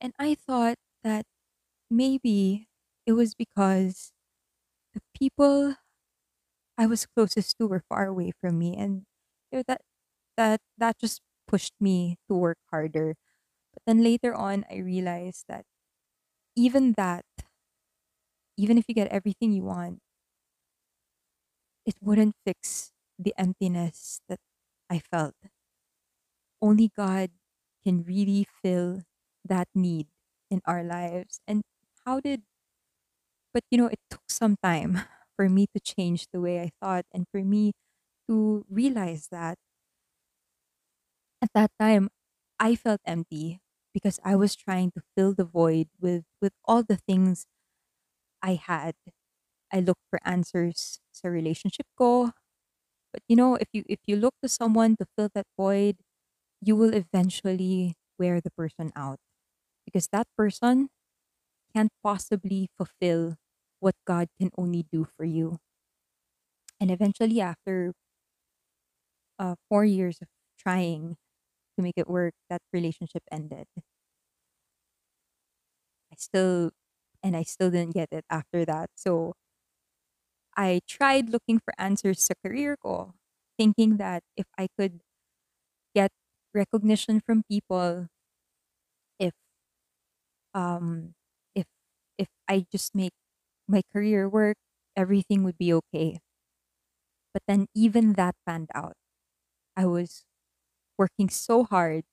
And 0.00 0.12
I 0.18 0.34
thought 0.34 0.76
that 1.02 1.26
maybe 1.90 2.68
it 3.06 3.12
was 3.14 3.34
because 3.34 4.12
the 4.94 5.02
people 5.18 5.76
I 6.78 6.86
was 6.86 7.06
closest 7.06 7.56
to 7.58 7.66
were 7.66 7.80
far 7.88 8.06
away 8.06 8.32
from 8.32 8.58
me 8.58 8.76
and 8.76 9.06
you 9.50 9.58
know, 9.58 9.62
that 9.68 9.80
that 10.36 10.60
that 10.78 10.98
just 10.98 11.22
pushed 11.48 11.74
me 11.80 12.18
to 12.28 12.34
work 12.36 12.58
harder. 12.70 13.16
But 13.74 13.82
then 13.86 14.04
later 14.04 14.34
on 14.34 14.64
I 14.70 14.78
realized 14.78 15.46
that 15.48 15.66
even 16.56 16.94
that, 16.94 17.24
even 18.56 18.78
if 18.78 18.84
you 18.88 18.94
get 18.94 19.08
everything 19.08 19.52
you 19.52 19.62
want, 19.62 20.00
it 21.84 21.94
wouldn't 22.00 22.34
fix 22.44 22.92
the 23.18 23.34
emptiness 23.38 24.20
that 24.28 24.40
I 24.90 24.98
felt. 24.98 25.34
Only 26.66 26.90
God 26.90 27.30
can 27.86 28.02
really 28.02 28.44
fill 28.62 29.04
that 29.46 29.68
need 29.74 30.08
in 30.50 30.60
our 30.66 30.82
lives. 30.82 31.40
And 31.46 31.62
how 32.04 32.20
did 32.20 32.42
but 33.52 33.64
you 33.70 33.78
know, 33.78 33.86
it 33.86 34.00
took 34.10 34.22
some 34.28 34.56
time 34.62 35.00
for 35.36 35.48
me 35.48 35.66
to 35.74 35.80
change 35.80 36.26
the 36.32 36.40
way 36.40 36.60
I 36.60 36.70
thought 36.80 37.06
and 37.12 37.26
for 37.30 37.42
me 37.42 37.72
to 38.28 38.64
realize 38.68 39.28
that 39.30 39.58
at 41.42 41.50
that 41.54 41.70
time 41.78 42.08
I 42.58 42.74
felt 42.74 43.00
empty 43.04 43.60
because 43.92 44.20
I 44.24 44.36
was 44.36 44.56
trying 44.56 44.90
to 44.92 45.02
fill 45.16 45.34
the 45.34 45.44
void 45.44 45.88
with 46.00 46.24
with 46.40 46.52
all 46.64 46.82
the 46.82 46.96
things 46.96 47.46
I 48.42 48.54
had. 48.56 48.94
I 49.72 49.80
looked 49.80 50.04
for 50.10 50.20
answers 50.24 51.00
sa 51.12 51.28
relationship 51.28 51.86
ko, 51.98 52.32
but 53.12 53.22
you 53.28 53.36
know, 53.36 53.56
if 53.56 53.68
you 53.72 53.84
if 53.88 54.00
you 54.06 54.16
look 54.16 54.34
to 54.42 54.48
someone 54.50 54.96
to 54.98 55.06
fill 55.16 55.30
that 55.34 55.48
void, 55.58 55.98
you 56.60 56.76
will 56.76 56.94
eventually 56.94 57.94
wear 58.18 58.40
the 58.40 58.50
person 58.52 58.92
out 58.96 59.18
because 59.86 60.08
that 60.12 60.28
person 60.36 60.90
can't 61.74 61.92
possibly 62.04 62.70
fulfill 62.78 63.36
what 63.80 63.96
God 64.06 64.28
can 64.38 64.50
only 64.58 64.84
do 64.92 65.06
for 65.16 65.24
you. 65.24 65.58
And 66.80 66.90
eventually, 66.90 67.40
after 67.40 67.92
uh, 69.38 69.54
four 69.68 69.84
years 69.84 70.18
of 70.22 70.28
trying 70.58 71.16
to 71.76 71.82
make 71.82 71.94
it 71.98 72.08
work, 72.08 72.34
that 72.50 72.62
relationship 72.72 73.22
ended. 73.32 73.66
I 76.12 76.16
still, 76.16 76.70
and 77.22 77.36
I 77.36 77.42
still 77.42 77.70
didn't 77.70 77.94
get 77.94 78.08
it 78.12 78.24
after 78.30 78.64
that. 78.64 78.90
So 78.94 79.34
I 80.56 80.80
tried 80.88 81.28
looking 81.30 81.58
for 81.60 81.72
answers 81.78 82.22
sa 82.22 82.34
career 82.42 82.76
ko, 82.76 83.14
thinking 83.58 83.96
that 83.98 84.22
if 84.36 84.46
I 84.58 84.68
could 84.78 85.02
recognition 86.56 87.20
from 87.20 87.44
people, 87.44 88.08
if 89.20 89.34
um 90.54 91.14
if 91.54 91.66
if 92.18 92.28
I 92.48 92.66
just 92.72 92.94
make 92.94 93.12
my 93.68 93.82
career 93.92 94.28
work, 94.28 94.56
everything 94.96 95.44
would 95.44 95.58
be 95.58 95.72
okay. 95.74 96.20
But 97.32 97.42
then 97.46 97.66
even 97.74 98.14
that 98.14 98.34
panned 98.46 98.70
out. 98.74 98.96
I 99.76 99.86
was 99.86 100.24
working 100.98 101.30
so 101.30 101.64
hard. 101.64 102.04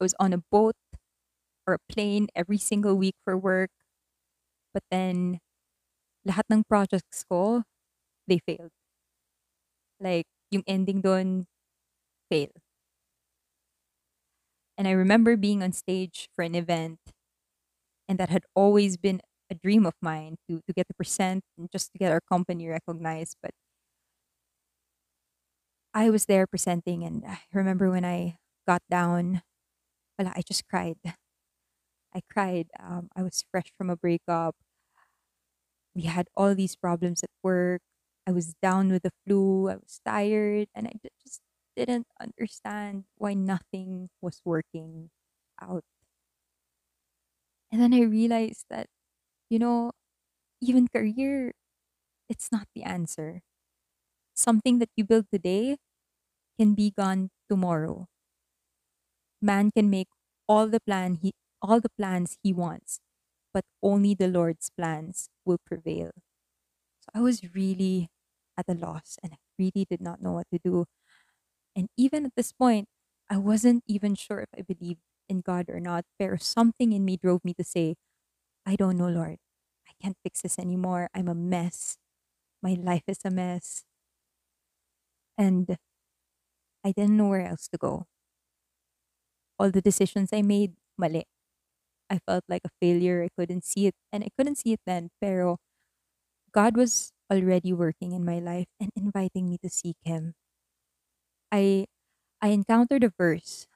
I 0.00 0.04
was 0.04 0.14
on 0.20 0.32
a 0.34 0.38
boat 0.38 0.76
or 1.66 1.74
a 1.74 1.80
plane 1.92 2.28
every 2.34 2.58
single 2.58 2.96
week 2.96 3.16
for 3.24 3.36
work. 3.38 3.70
But 4.74 4.84
then 4.90 5.40
lahat 6.26 6.46
ng 6.52 6.64
projects 6.68 7.24
ko, 7.24 7.64
they 8.28 8.38
failed. 8.40 8.72
Like 9.98 10.26
yung 10.50 10.62
ending 10.66 11.00
dun, 11.00 11.46
fail. 12.30 12.50
And 14.78 14.88
I 14.88 14.92
remember 14.92 15.36
being 15.36 15.62
on 15.62 15.72
stage 15.72 16.28
for 16.34 16.42
an 16.42 16.54
event 16.54 16.98
and 18.08 18.18
that 18.18 18.28
had 18.30 18.44
always 18.54 18.96
been 18.96 19.20
a 19.50 19.54
dream 19.54 19.86
of 19.86 19.94
mine 20.00 20.36
to 20.48 20.60
to 20.66 20.72
get 20.72 20.88
the 20.88 20.94
present 20.94 21.44
and 21.58 21.68
just 21.70 21.92
to 21.92 21.98
get 21.98 22.12
our 22.12 22.20
company 22.20 22.66
recognized. 22.68 23.36
But 23.42 23.52
I 25.94 26.10
was 26.10 26.26
there 26.26 26.46
presenting 26.46 27.04
and 27.04 27.24
I 27.26 27.40
remember 27.52 27.90
when 27.90 28.04
I 28.04 28.38
got 28.66 28.82
down, 28.90 29.42
wala, 30.18 30.32
I 30.36 30.42
just 30.42 30.66
cried. 30.68 30.98
I 32.14 32.20
cried. 32.30 32.68
Um, 32.80 33.08
I 33.16 33.22
was 33.22 33.44
fresh 33.50 33.72
from 33.76 33.90
a 33.90 33.96
breakup. 33.96 34.56
We 35.94 36.02
had 36.02 36.28
all 36.36 36.54
these 36.54 36.76
problems 36.76 37.22
at 37.22 37.30
work. 37.42 37.80
I 38.26 38.32
was 38.32 38.54
down 38.62 38.90
with 38.90 39.02
the 39.02 39.12
flu. 39.26 39.68
I 39.68 39.76
was 39.76 40.00
tired 40.04 40.68
and 40.74 40.86
I 40.88 40.92
just 41.26 41.40
didn't 41.76 42.06
understand 42.20 43.04
why 43.16 43.34
nothing 43.34 44.10
was 44.20 44.40
working 44.44 45.10
out. 45.60 45.84
And 47.70 47.80
then 47.80 47.92
I 47.94 48.02
realized 48.02 48.66
that, 48.70 48.88
you 49.50 49.58
know, 49.58 49.92
even 50.60 50.88
career, 50.88 51.54
it's 52.28 52.52
not 52.52 52.68
the 52.74 52.84
answer. 52.84 53.42
Something 54.34 54.78
that 54.80 54.90
you 54.96 55.04
build 55.04 55.26
today 55.32 55.78
can 56.58 56.74
be 56.74 56.90
gone 56.92 57.30
tomorrow. 57.50 58.08
Man 59.40 59.70
can 59.70 59.90
make 59.90 60.08
all 60.48 60.66
the 60.68 60.80
plan 60.80 61.14
he 61.14 61.32
all 61.62 61.80
the 61.80 61.90
plans 61.90 62.36
he 62.42 62.52
wants, 62.52 63.00
but 63.52 63.64
only 63.82 64.14
the 64.14 64.28
Lord's 64.28 64.70
plans 64.70 65.28
will 65.44 65.58
prevail. 65.58 66.12
So 67.00 67.10
I 67.14 67.20
was 67.22 67.54
really 67.54 68.10
at 68.58 68.66
a 68.68 68.74
loss 68.74 69.18
and 69.22 69.34
I 69.34 69.38
really 69.58 69.86
did 69.88 70.00
not 70.02 70.22
know 70.22 70.32
what 70.32 70.48
to 70.52 70.58
do. 70.58 70.86
And 71.76 71.88
even 71.96 72.26
at 72.26 72.34
this 72.36 72.52
point, 72.52 72.88
I 73.30 73.38
wasn't 73.38 73.84
even 73.86 74.14
sure 74.14 74.40
if 74.40 74.50
I 74.56 74.62
believed 74.62 75.00
in 75.28 75.40
God 75.40 75.66
or 75.68 75.80
not. 75.80 76.04
Pero 76.18 76.36
something 76.36 76.92
in 76.92 77.04
me 77.04 77.16
drove 77.16 77.44
me 77.44 77.54
to 77.54 77.64
say, 77.64 77.96
I 78.66 78.76
don't 78.76 78.98
know, 78.98 79.08
Lord. 79.08 79.38
I 79.88 79.92
can't 80.02 80.18
fix 80.24 80.42
this 80.42 80.58
anymore. 80.58 81.10
I'm 81.14 81.28
a 81.28 81.34
mess. 81.34 81.98
My 82.62 82.74
life 82.74 83.04
is 83.08 83.20
a 83.24 83.30
mess. 83.30 83.84
And 85.38 85.76
I 86.84 86.92
didn't 86.92 87.16
know 87.16 87.26
where 87.30 87.44
else 87.46 87.66
to 87.68 87.76
go. 87.78 88.06
All 89.58 89.70
the 89.70 89.82
decisions 89.82 90.32
I 90.32 90.42
made, 90.42 90.74
mali. 90.98 91.24
I 92.10 92.18
felt 92.20 92.44
like 92.48 92.62
a 92.64 92.70
failure. 92.80 93.24
I 93.24 93.30
couldn't 93.38 93.64
see 93.64 93.86
it. 93.88 93.94
And 94.12 94.24
I 94.24 94.28
couldn't 94.36 94.56
see 94.58 94.72
it 94.74 94.80
then. 94.86 95.10
Pero 95.20 95.58
God 96.52 96.76
was 96.76 97.12
already 97.32 97.72
working 97.72 98.12
in 98.12 98.24
my 98.24 98.38
life 98.40 98.68
and 98.80 98.90
inviting 98.96 99.48
me 99.50 99.58
to 99.60 99.70
seek 99.70 99.96
Him. 100.04 100.34
I 101.54 101.86
I 102.42 102.48
encountered 102.50 103.04
a 103.04 103.12
verse 103.16 103.66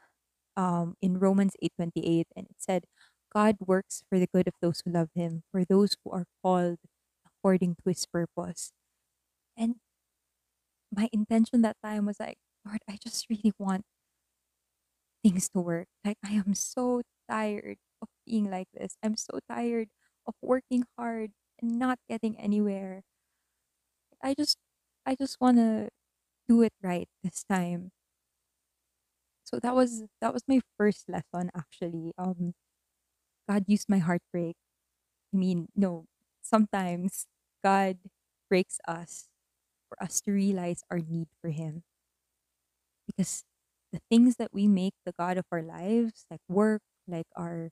um, 0.56 0.96
in 1.02 1.18
Romans 1.20 1.54
8:28 1.62 2.28
and 2.36 2.46
it 2.50 2.56
said 2.60 2.86
God 3.34 3.56
works 3.60 4.04
for 4.10 4.18
the 4.18 4.28
good 4.28 4.48
of 4.48 4.54
those 4.62 4.82
who 4.84 4.92
love 4.92 5.10
him 5.14 5.44
for 5.52 5.64
those 5.64 5.96
who 6.04 6.12
are 6.12 6.26
called 6.42 6.78
according 7.26 7.76
to 7.76 7.82
his 7.90 8.06
purpose. 8.06 8.72
And 9.56 9.76
my 10.94 11.08
intention 11.12 11.62
that 11.62 11.76
time 11.84 12.06
was 12.06 12.18
like 12.20 12.38
Lord 12.64 12.80
I 12.88 12.98
just 13.02 13.26
really 13.30 13.52
want 13.58 13.84
things 15.22 15.48
to 15.50 15.60
work. 15.60 15.88
Like 16.04 16.18
I 16.24 16.32
am 16.32 16.54
so 16.54 17.02
tired 17.30 17.78
of 18.02 18.08
being 18.26 18.50
like 18.50 18.68
this. 18.74 18.96
I'm 19.02 19.16
so 19.16 19.38
tired 19.50 19.88
of 20.26 20.34
working 20.42 20.84
hard 20.98 21.32
and 21.60 21.78
not 21.78 21.98
getting 22.08 22.38
anywhere. 22.38 23.02
I 24.22 24.34
just 24.34 24.58
I 25.06 25.14
just 25.14 25.40
want 25.40 25.56
to 25.58 25.88
do 26.48 26.62
it 26.62 26.72
right 26.82 27.08
this 27.22 27.44
time 27.44 27.90
so 29.44 29.58
that 29.58 29.74
was 29.74 30.04
that 30.20 30.32
was 30.32 30.42
my 30.46 30.60
first 30.76 31.08
lesson 31.08 31.50
actually 31.56 32.12
um 32.18 32.54
God 33.48 33.64
used 33.66 33.88
my 33.88 33.98
heartbreak. 33.98 34.56
I 35.34 35.36
mean, 35.38 35.68
no, 35.76 36.06
sometimes 36.42 37.26
God 37.64 37.98
breaks 38.48 38.78
us 38.88 39.28
for 39.88 40.02
us 40.02 40.20
to 40.22 40.32
realize 40.32 40.82
our 40.90 40.98
need 41.00 41.28
for 41.42 41.50
Him. 41.50 41.84
Because 43.06 43.44
the 43.92 44.00
things 44.10 44.36
that 44.36 44.52
we 44.52 44.68
make 44.68 44.94
the 45.04 45.12
God 45.18 45.38
of 45.38 45.46
our 45.50 45.62
lives, 45.62 46.26
like 46.30 46.40
work, 46.48 46.82
like 47.06 47.26
our 47.36 47.70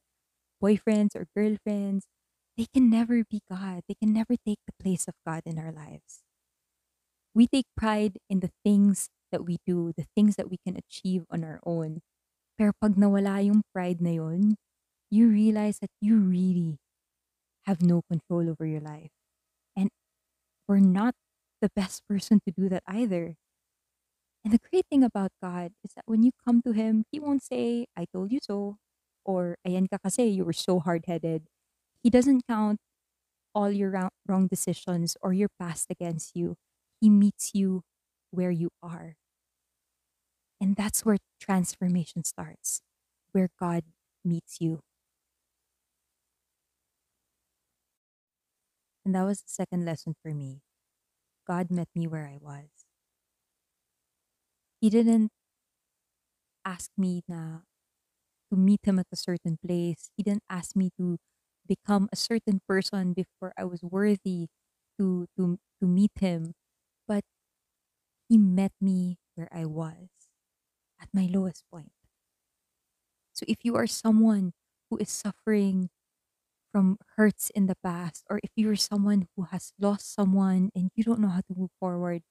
boyfriends 0.62 1.16
or 1.16 1.28
girlfriends, 1.36 2.06
they 2.56 2.66
can 2.72 2.90
never 2.90 3.24
be 3.24 3.42
God. 3.50 3.82
They 3.88 3.94
can 3.94 4.12
never 4.12 4.36
take 4.46 4.60
the 4.66 4.74
place 4.82 5.08
of 5.08 5.14
God 5.26 5.42
in 5.46 5.58
our 5.58 5.72
lives. 5.72 6.22
We 7.36 7.46
take 7.46 7.68
pride 7.76 8.16
in 8.32 8.40
the 8.40 8.50
things 8.64 9.10
that 9.30 9.44
we 9.44 9.58
do, 9.68 9.92
the 9.92 10.08
things 10.16 10.40
that 10.40 10.48
we 10.48 10.56
can 10.64 10.80
achieve 10.80 11.28
on 11.28 11.44
our 11.44 11.60
own. 11.68 12.00
Pero 12.56 12.72
pag 12.80 12.96
nawala 12.96 13.44
yung 13.44 13.62
pride 13.74 14.00
na 14.00 14.16
yun, 14.16 14.56
you 15.10 15.28
realize 15.28 15.80
that 15.80 15.92
you 16.00 16.16
really 16.16 16.80
have 17.66 17.82
no 17.82 18.02
control 18.10 18.48
over 18.48 18.66
your 18.66 18.80
life. 18.80 19.12
And 19.76 19.90
we're 20.68 20.80
not 20.84 21.14
the 21.62 21.70
best 21.74 22.06
person 22.08 22.40
to 22.46 22.52
do 22.52 22.68
that 22.70 22.84
either. 22.88 23.36
And 24.44 24.52
the 24.52 24.60
great 24.70 24.86
thing 24.90 25.02
about 25.02 25.32
God 25.42 25.72
is 25.84 25.92
that 25.94 26.04
when 26.06 26.22
you 26.22 26.30
come 26.46 26.62
to 26.62 26.72
Him, 26.72 27.04
He 27.10 27.18
won't 27.20 27.42
say, 27.42 27.86
I 27.96 28.06
told 28.12 28.32
you 28.32 28.38
so, 28.42 28.78
or 29.24 29.56
ayan 29.66 29.90
ka 29.90 29.98
kasi, 29.98 30.24
you 30.30 30.44
were 30.44 30.54
so 30.56 30.78
hard 30.78 31.04
headed. 31.06 31.48
He 32.02 32.10
doesn't 32.10 32.46
count 32.48 32.78
all 33.54 33.70
your 33.72 33.90
wrong, 34.28 34.48
decisions 34.48 35.16
or 35.22 35.32
your 35.32 35.50
past 35.60 35.88
against 35.90 36.36
you. 36.36 36.56
He 37.06 37.10
meets 37.10 37.54
you 37.54 37.84
where 38.32 38.50
you 38.50 38.70
are. 38.82 39.14
And 40.60 40.74
that's 40.76 41.04
where 41.04 41.18
transformation 41.40 42.24
starts, 42.24 42.82
where 43.32 43.48
God 43.60 43.84
meets 44.24 44.60
you. 44.60 44.80
And 49.06 49.14
that 49.14 49.22
was 49.24 49.40
the 49.40 49.48
second 49.48 49.84
lesson 49.86 50.14
for 50.22 50.34
me. 50.34 50.60
God 51.46 51.70
met 51.70 51.88
me 51.94 52.06
where 52.08 52.26
I 52.26 52.38
was. 52.38 52.86
He 54.80 54.88
didn't 54.90 55.32
ask 56.64 56.90
me 56.98 57.22
na 57.28 57.60
to 58.50 58.56
meet 58.56 58.84
him 58.84 58.98
at 58.98 59.06
a 59.12 59.16
certain 59.16 59.58
place. 59.58 60.10
He 60.16 60.22
didn't 60.22 60.44
ask 60.50 60.76
me 60.76 60.90
to 60.98 61.18
become 61.66 62.08
a 62.12 62.16
certain 62.16 62.60
person 62.68 63.12
before 63.12 63.52
I 63.58 63.64
was 63.64 63.82
worthy 63.82 64.48
to 64.98 65.26
to 65.36 65.58
to 65.80 65.86
meet 65.86 66.12
him. 66.20 66.54
But 67.08 67.24
he 68.28 68.38
met 68.38 68.72
me 68.80 69.18
where 69.34 69.48
I 69.52 69.64
was 69.64 70.08
at 71.00 71.08
my 71.14 71.26
lowest 71.26 71.64
point. 71.70 71.92
So 73.32 73.44
if 73.48 73.64
you 73.64 73.76
are 73.76 73.86
someone 73.86 74.52
who 74.90 74.96
is 74.98 75.10
suffering 75.10 75.90
from 76.72 76.98
hurts 77.16 77.50
in 77.50 77.66
the 77.66 77.76
past, 77.76 78.24
or 78.30 78.40
if 78.44 78.50
you're 78.56 78.76
someone 78.76 79.28
who 79.36 79.44
has 79.44 79.72
lost 79.80 80.12
someone 80.14 80.70
and 80.74 80.90
you 80.94 81.04
don't 81.04 81.20
know 81.20 81.28
how 81.30 81.42
to 81.42 81.54
move 81.56 81.70
forward, 81.80 82.22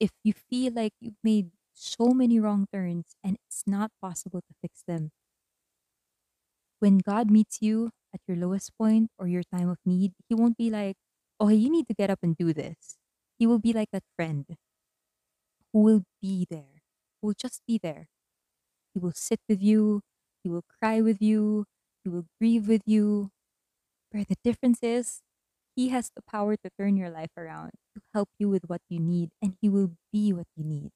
if 0.00 0.12
you 0.24 0.34
feel 0.34 0.72
like 0.74 0.94
you've 1.00 1.20
made 1.24 1.52
so 1.74 2.10
many 2.14 2.40
wrong 2.40 2.66
turns 2.72 3.16
and 3.24 3.38
it's 3.46 3.64
not 3.66 3.92
possible 4.02 4.42
to 4.42 4.54
fix 4.62 4.82
them, 4.86 5.12
when 6.80 6.98
God 6.98 7.30
meets 7.30 7.60
you 7.62 7.90
at 8.14 8.20
your 8.26 8.36
lowest 8.36 8.76
point 8.76 9.10
or 9.18 9.28
your 9.28 9.42
time 9.42 9.68
of 9.68 9.78
need, 9.84 10.12
He 10.28 10.34
won't 10.34 10.56
be 10.56 10.70
like, 10.70 10.96
oh, 11.40 11.48
you 11.48 11.70
need 11.70 11.86
to 11.88 11.94
get 11.94 12.10
up 12.10 12.20
and 12.22 12.36
do 12.36 12.52
this. 12.52 12.97
He 13.38 13.46
will 13.46 13.58
be 13.58 13.72
like 13.72 13.90
that 13.92 14.02
friend 14.16 14.46
who 15.72 15.80
will 15.80 16.02
be 16.20 16.46
there, 16.50 16.82
who 17.20 17.28
will 17.28 17.38
just 17.38 17.62
be 17.66 17.78
there. 17.78 18.08
He 18.94 19.00
will 19.00 19.14
sit 19.14 19.40
with 19.48 19.62
you, 19.62 20.02
He 20.42 20.50
will 20.50 20.64
cry 20.66 21.00
with 21.00 21.22
you, 21.22 21.66
He 22.02 22.10
will 22.10 22.26
grieve 22.40 22.66
with 22.66 22.82
you. 22.84 23.30
Where 24.10 24.24
the 24.24 24.36
difference 24.42 24.80
is, 24.82 25.22
He 25.76 25.90
has 25.90 26.10
the 26.16 26.22
power 26.22 26.56
to 26.56 26.70
turn 26.78 26.96
your 26.96 27.10
life 27.10 27.30
around, 27.36 27.72
to 27.94 28.02
help 28.12 28.28
you 28.38 28.48
with 28.48 28.64
what 28.66 28.80
you 28.88 28.98
need, 28.98 29.30
and 29.40 29.54
He 29.60 29.68
will 29.68 29.92
be 30.12 30.32
what 30.32 30.48
you 30.56 30.64
need. 30.64 30.90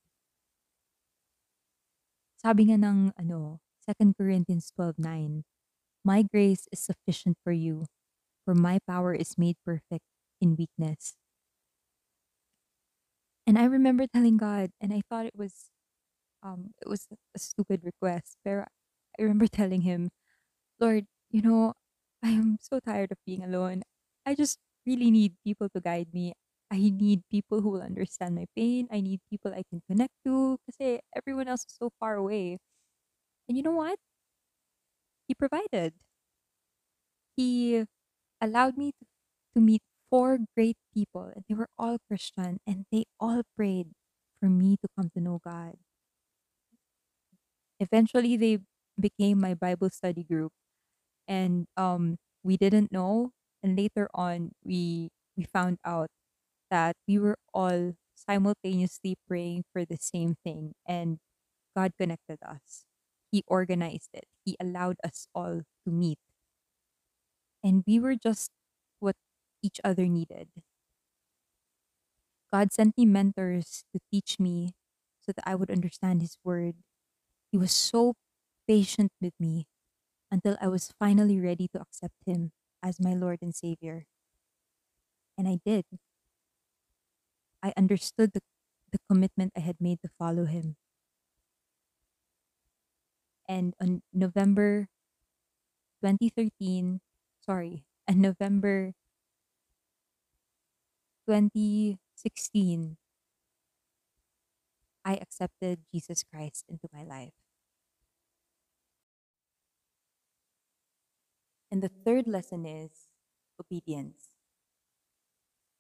Sabi 2.43 2.67
nga 2.67 2.75
ng 2.75 3.15
ano, 3.15 3.63
2 3.87 4.19
Corinthians 4.19 4.73
12:9, 4.75 5.47
My 6.03 6.27
grace 6.27 6.67
is 6.75 6.83
sufficient 6.83 7.39
for 7.47 7.55
you, 7.55 7.87
for 8.43 8.55
my 8.59 8.83
power 8.83 9.15
is 9.15 9.39
made 9.39 9.55
perfect 9.63 10.03
in 10.43 10.59
weakness. 10.59 11.22
And 13.53 13.59
I 13.59 13.65
remember 13.67 14.07
telling 14.07 14.39
God, 14.39 14.71
and 14.81 14.95
I 14.95 15.03
thought 15.11 15.27
it 15.27 15.37
was 15.37 15.69
um 16.43 16.73
it 16.81 16.89
was 16.89 17.09
a 17.37 17.39
stupid 17.39 17.85
request, 17.85 18.39
but 18.45 18.69
I 19.19 19.23
remember 19.23 19.47
telling 19.47 19.83
him, 19.83 20.11
Lord, 20.81 21.07
you 21.31 21.43
know, 21.43 21.75
I 22.25 22.31
am 22.31 22.59
so 22.61 22.81
tired 22.81 23.13
of 23.13 23.19
being 23.27 23.45
alone. 23.45 23.83
I 24.27 24.35
just 24.35 24.59
really 24.87 25.11
need 25.11 25.37
people 25.45 25.69
to 25.71 25.81
guide 25.83 26.15
me. 26.15 26.35
I 26.71 26.79
need 26.95 27.25
people 27.31 27.61
who 27.63 27.71
will 27.71 27.83
understand 27.83 28.37
my 28.37 28.47
pain. 28.57 28.89
I 28.93 29.01
need 29.03 29.21
people 29.31 29.53
I 29.55 29.65
can 29.71 29.83
connect 29.89 30.15
to 30.27 30.59
because 30.67 31.01
everyone 31.17 31.49
else 31.49 31.67
is 31.67 31.77
so 31.79 31.91
far 32.01 32.17
away. 32.17 32.59
And 33.49 33.57
you 33.59 33.63
know 33.65 33.73
what? 33.77 33.99
He 35.27 35.35
provided. 35.35 35.95
He 37.37 37.85
allowed 38.41 38.77
me 38.79 38.93
to, 38.93 39.07
to 39.55 39.61
meet 39.61 39.83
four 40.13 40.39
great 40.57 40.79
people, 40.95 41.33
and 41.35 41.45
they 41.49 41.57
were 41.57 41.71
all 41.79 41.99
Christian, 42.09 42.61
and 42.69 42.87
they 42.93 43.07
all 43.21 43.43
prayed 43.57 43.95
for 44.41 44.51
me 44.51 44.77
to 44.79 44.89
come 44.97 45.11
to 45.17 45.23
know 45.23 45.41
God. 45.45 45.79
Eventually, 47.81 48.37
they 48.37 48.59
became 49.01 49.41
my 49.41 49.55
Bible 49.55 49.91
study 49.91 50.23
group, 50.25 50.53
and 51.29 51.67
um, 51.77 52.19
we 52.45 52.57
didn't 52.57 52.93
know, 52.93 53.33
and 53.63 53.77
later 53.79 54.09
on, 54.15 54.53
we 54.65 55.11
we 55.37 55.45
found 55.45 55.79
out 55.85 56.11
that 56.71 56.97
we 57.09 57.19
were 57.19 57.39
all 57.55 57.95
simultaneously 58.17 59.17
praying 59.29 59.65
for 59.73 59.85
the 59.85 59.99
same 59.99 60.37
thing, 60.45 60.75
and 60.87 61.19
God 61.77 61.93
connected 61.99 62.39
us. 62.45 62.85
He 63.33 63.45
organized 63.49 64.11
it. 64.15 64.27
He 64.45 64.57
allowed 64.61 64.99
us 65.05 65.27
all 65.35 65.63
to 65.87 65.91
meet, 65.93 66.19
and 67.63 67.85
we 67.87 67.99
were 68.01 68.17
just 68.17 68.51
each 69.63 69.81
other 69.85 70.07
needed. 70.07 70.49
God 72.53 72.73
sent 72.73 72.97
me 72.97 73.05
mentors 73.05 73.85
to 73.93 74.01
teach 74.11 74.39
me 74.39 74.75
so 75.21 75.33
that 75.33 75.47
I 75.49 75.55
would 75.55 75.71
understand 75.71 76.21
His 76.23 76.37
word. 76.45 76.77
He 77.53 77.59
was 77.59 77.73
so 77.73 78.15
patient 78.69 79.13
with 79.21 79.35
me 79.41 79.67
until 80.31 80.59
I 80.61 80.69
was 80.69 80.93
finally 80.99 81.41
ready 81.41 81.69
to 81.69 81.81
accept 81.83 82.17
Him 82.27 82.53
as 82.83 83.01
my 83.01 83.15
Lord 83.15 83.41
and 83.43 83.55
Savior. 83.55 84.07
And 85.39 85.47
I 85.49 85.59
did. 85.65 85.85
I 87.63 87.73
understood 87.79 88.35
the, 88.35 88.43
the 88.91 88.99
commitment 89.09 89.55
I 89.57 89.61
had 89.61 89.81
made 89.81 90.03
to 90.03 90.09
follow 90.19 90.45
Him. 90.45 90.77
And 93.49 93.75
on 93.81 94.03
November 94.13 94.89
2013, 96.01 97.01
sorry, 97.41 97.85
and 98.09 98.21
November 98.23 98.95
2016, 101.27 102.97
I 105.05 105.15
accepted 105.15 105.81
Jesus 105.93 106.23
Christ 106.23 106.65
into 106.69 106.89
my 106.93 107.03
life. 107.03 107.33
And 111.71 111.83
the 111.83 111.91
third 112.05 112.27
lesson 112.27 112.67
is 112.67 112.91
obedience. 113.59 114.29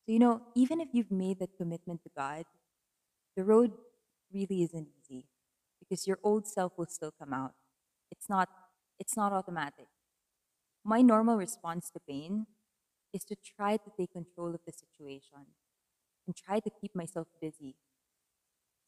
So, 0.05 0.12
you 0.12 0.18
know, 0.18 0.42
even 0.55 0.81
if 0.81 0.88
you've 0.92 1.11
made 1.11 1.38
that 1.38 1.57
commitment 1.57 2.02
to 2.02 2.11
God, 2.16 2.44
the 3.37 3.44
road 3.44 3.72
really 4.33 4.62
isn't 4.62 4.88
easy 4.98 5.26
because 5.78 6.07
your 6.07 6.18
old 6.22 6.46
self 6.46 6.72
will 6.76 6.87
still 6.87 7.12
come 7.16 7.33
out. 7.33 7.52
It's 8.11 8.28
not 8.28 8.48
it's 8.98 9.16
not 9.16 9.33
automatic. 9.33 9.88
My 10.85 11.02
normal 11.02 11.37
response 11.37 11.90
to 11.90 12.00
pain 12.00 12.46
is 13.12 13.25
to 13.25 13.37
try 13.37 13.77
to 13.77 13.90
take 13.98 14.12
control 14.12 14.55
of 14.55 14.61
the 14.66 14.72
situation 14.72 15.46
and 16.27 16.37
try 16.37 16.61
to 16.61 16.70
keep 16.70 16.94
myself 16.94 17.29
busy. 17.40 17.77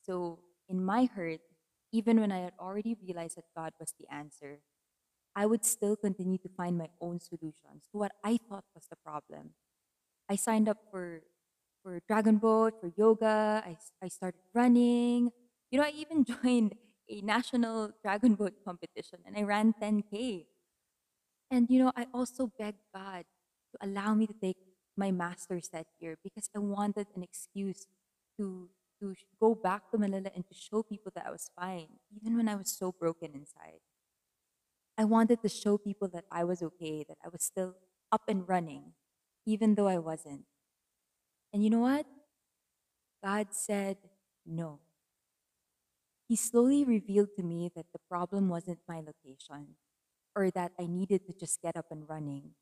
So, 0.03 0.41
in 0.69 0.85
my 0.85 1.07
hurt, 1.07 1.41
even 1.93 2.21
when 2.21 2.33
I 2.33 2.39
had 2.39 2.53
already 2.59 2.97
realized 3.01 3.37
that 3.37 3.45
God 3.57 3.73
was 3.79 3.95
the 3.99 4.07
answer, 4.13 4.59
I 5.37 5.47
would 5.47 5.65
still 5.65 5.97
continue 5.97 6.39
to 6.39 6.49
find 6.57 6.79
my 6.79 6.89
own 7.01 7.21
solutions 7.21 7.89
to 7.93 7.99
what 7.99 8.13
I 8.25 8.39
thought 8.49 8.65
was 8.75 8.87
the 8.91 8.97
problem. 8.97 9.53
I 10.29 10.37
signed 10.37 10.69
up 10.69 10.79
for 10.91 11.23
for 11.83 12.01
Dragon 12.09 12.39
Boat, 12.39 12.81
for 12.81 12.93
yoga. 12.97 13.63
I, 13.67 13.77
I 14.03 14.09
started 14.09 14.41
running. 14.55 15.31
You 15.71 15.79
know, 15.81 15.85
I 15.87 15.93
even 15.97 16.25
joined 16.45 16.75
a 17.11 17.21
national 17.23 17.93
Dragon 18.03 18.35
Boat 18.37 18.55
competition 18.65 19.21
and 19.27 19.37
I 19.37 19.43
ran 19.43 19.75
10K. 19.81 20.47
And, 21.51 21.71
you 21.71 21.79
know, 21.81 21.93
I 21.97 22.07
also 22.15 22.51
begged 22.59 22.83
God 22.95 23.25
to 23.75 23.87
allow 23.87 24.15
me 24.15 24.27
to 24.27 24.35
take 24.35 24.57
my 24.97 25.11
master's 25.11 25.69
that 25.69 25.87
year 25.99 26.17
because 26.23 26.49
I 26.55 26.61
wanted 26.61 27.07
an 27.17 27.23
excuse 27.23 27.87
to 28.39 28.71
to 29.01 29.15
go 29.41 29.55
back 29.55 29.91
to 29.91 29.99
Manila 29.99 30.31
and 30.35 30.47
to 30.49 30.55
show 30.55 30.83
people 30.83 31.11
that 31.15 31.27
I 31.27 31.31
was 31.31 31.51
fine, 31.59 31.99
even 32.15 32.37
when 32.37 32.49
I 32.49 32.55
was 32.55 32.71
so 32.71 32.93
broken 32.93 33.33
inside. 33.35 33.83
I 34.97 35.05
wanted 35.05 35.43
to 35.43 35.49
show 35.49 35.77
people 35.77 36.09
that 36.09 36.25
I 36.31 36.45
was 36.45 36.63
okay, 36.63 37.05
that 37.09 37.19
I 37.25 37.29
was 37.29 37.43
still 37.43 37.75
up 38.13 38.23
and 38.29 38.49
running, 38.49 38.93
even 39.45 39.75
though 39.75 39.89
I 39.89 39.99
wasn't. 39.99 40.45
And 41.53 41.65
you 41.65 41.71
know 41.71 41.81
what? 41.81 42.07
God 43.23 43.49
said 43.51 43.97
no. 44.47 44.81
He 46.29 46.37
slowly 46.37 46.85
revealed 46.85 47.31
to 47.37 47.43
me 47.43 47.71
that 47.75 47.87
the 47.93 47.99
problem 48.09 48.49
wasn't 48.49 48.79
my 48.89 49.01
location 49.01 49.77
or 50.37 50.51
that 50.51 50.73
I 50.79 50.87
needed 50.87 51.27
to 51.27 51.33
just 51.33 51.61
get 51.61 51.77
up 51.77 51.87
and 51.91 52.09
running. 52.09 52.55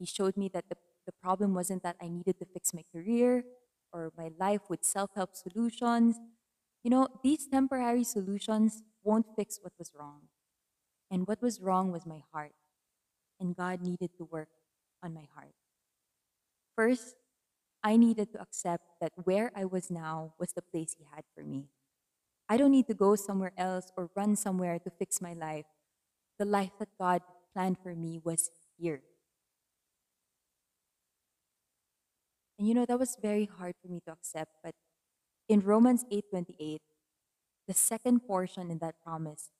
He 0.00 0.06
showed 0.06 0.36
me 0.38 0.48
that 0.54 0.70
the, 0.70 0.76
the 1.06 1.12
problem 1.12 1.54
wasn't 1.54 1.84
that 1.84 1.96
I 2.02 2.08
needed 2.08 2.38
to 2.40 2.46
fix 2.46 2.74
my 2.74 2.84
career 2.92 3.44
or 3.92 4.12
my 4.16 4.30
life 4.40 4.62
with 4.70 4.84
self 4.84 5.10
help 5.14 5.36
solutions. 5.36 6.16
You 6.82 6.90
know, 6.90 7.08
these 7.22 7.46
temporary 7.46 8.04
solutions 8.04 8.82
won't 9.04 9.26
fix 9.36 9.60
what 9.62 9.74
was 9.78 9.92
wrong. 9.96 10.22
And 11.10 11.26
what 11.28 11.42
was 11.42 11.60
wrong 11.60 11.92
was 11.92 12.06
my 12.06 12.22
heart. 12.32 12.52
And 13.38 13.54
God 13.54 13.82
needed 13.82 14.10
to 14.18 14.24
work 14.24 14.48
on 15.02 15.14
my 15.14 15.26
heart. 15.34 15.54
First, 16.76 17.16
I 17.82 17.96
needed 17.96 18.32
to 18.32 18.40
accept 18.40 18.84
that 19.00 19.12
where 19.24 19.52
I 19.54 19.66
was 19.66 19.90
now 19.90 20.34
was 20.38 20.52
the 20.52 20.62
place 20.62 20.96
He 20.98 21.04
had 21.14 21.24
for 21.34 21.44
me. 21.44 21.68
I 22.48 22.56
don't 22.56 22.72
need 22.72 22.88
to 22.88 22.94
go 22.94 23.16
somewhere 23.16 23.52
else 23.56 23.92
or 23.96 24.10
run 24.16 24.36
somewhere 24.36 24.78
to 24.80 24.90
fix 24.90 25.20
my 25.20 25.34
life. 25.34 25.66
The 26.38 26.44
life 26.44 26.72
that 26.78 26.88
God 26.98 27.22
planned 27.54 27.78
for 27.82 27.94
me 27.94 28.20
was 28.24 28.50
here. 28.78 29.02
And 32.60 32.68
you 32.68 32.74
know, 32.74 32.84
that 32.84 32.98
was 32.98 33.16
very 33.22 33.46
hard 33.46 33.74
for 33.80 33.88
me 33.88 34.02
to 34.04 34.12
accept, 34.12 34.52
but 34.62 34.74
in 35.48 35.60
Romans 35.60 36.04
8:28, 36.12 36.82
the 37.66 37.72
second 37.72 38.20
portion 38.20 38.70
in 38.70 38.76
that 38.80 39.00
promise 39.02 39.50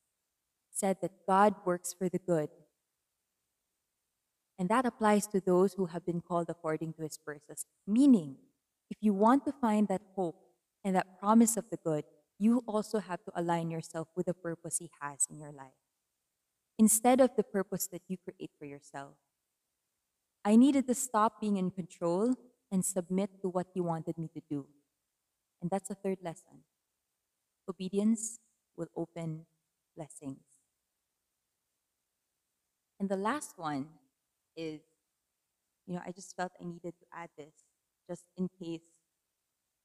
said 0.71 1.01
that 1.01 1.25
God 1.27 1.55
works 1.65 1.95
for 1.95 2.11
the 2.11 2.19
good. 2.19 2.51
And 4.59 4.69
that 4.69 4.85
applies 4.85 5.27
to 5.29 5.41
those 5.41 5.73
who 5.73 5.87
have 5.87 6.05
been 6.05 6.21
called 6.21 6.51
according 6.51 6.93
to 6.93 7.03
his 7.03 7.17
purposes. 7.17 7.65
Meaning, 7.87 8.37
if 8.91 8.99
you 9.01 9.15
want 9.15 9.47
to 9.47 9.53
find 9.53 9.89
that 9.89 10.03
hope 10.15 10.37
and 10.85 10.95
that 10.95 11.19
promise 11.19 11.57
of 11.57 11.71
the 11.71 11.79
good, 11.79 12.05
you 12.39 12.63
also 12.67 12.99
have 12.99 13.25
to 13.25 13.33
align 13.35 13.71
yourself 13.71 14.09
with 14.15 14.27
the 14.27 14.35
purpose 14.35 14.77
he 14.77 14.91
has 15.01 15.27
in 15.31 15.39
your 15.39 15.53
life. 15.53 15.81
Instead 16.79 17.23
of 17.23 17.35
the 17.35 17.45
purpose 17.45 17.87
that 17.87 18.03
you 18.09 18.19
create 18.19 18.51
for 18.59 18.67
yourself. 18.67 19.17
I 20.45 20.57
needed 20.57 20.87
to 20.89 20.95
stop 20.95 21.41
being 21.41 21.57
in 21.57 21.71
control 21.71 22.35
and 22.71 22.85
submit 22.85 23.41
to 23.43 23.49
what 23.49 23.69
He 23.75 23.81
wanted 23.81 24.19
me 24.19 24.29
to 24.35 24.43
do. 24.49 24.67
And 25.63 25.71
that's 25.71 25.89
the 25.89 25.95
third 25.95 26.19
lesson. 26.23 26.65
Obedience 27.67 28.39
will 28.77 28.89
open 28.95 29.47
blessings. 29.97 30.45
And 33.01 33.09
the 33.09 33.17
last 33.17 33.59
one 33.59 33.89
is, 34.57 34.83
you 35.87 35.95
know, 35.95 36.03
I 36.07 36.13
just 36.13 36.37
felt 36.37 36.53
I 36.61 36.65
needed 36.65 36.95
to 37.01 37.07
add 37.13 37.31
this 37.37 37.55
just 38.09 38.25
in 38.37 38.49
case 38.49 38.83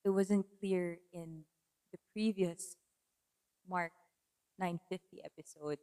it 0.04 0.10
wasn't 0.10 0.46
clear 0.60 1.00
in 1.14 1.44
the 1.92 1.98
previous 2.14 2.78
Mark 3.70 3.92
950 4.60 5.22
episode. 5.24 5.80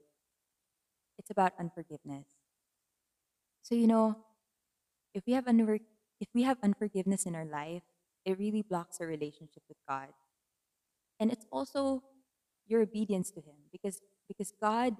It's 1.17 1.31
about 1.31 1.55
unforgiveness. 1.59 2.27
So, 3.63 3.75
you 3.75 3.87
know, 3.87 4.17
if 5.15 5.25
we 5.27 5.35
have 5.35 5.47
unfor- 5.47 5.81
if 6.23 6.29
we 6.33 6.45
have 6.45 6.57
unforgiveness 6.63 7.27
in 7.27 7.35
our 7.35 7.45
life, 7.45 7.83
it 8.25 8.39
really 8.39 8.63
blocks 8.63 8.99
our 9.01 9.09
relationship 9.09 9.65
with 9.69 9.79
God. 9.89 10.11
And 11.19 11.33
it's 11.33 11.45
also 11.51 12.05
your 12.69 12.81
obedience 12.81 13.33
to 13.33 13.41
him 13.41 13.59
because 13.73 14.01
because 14.29 14.53
God 14.63 14.95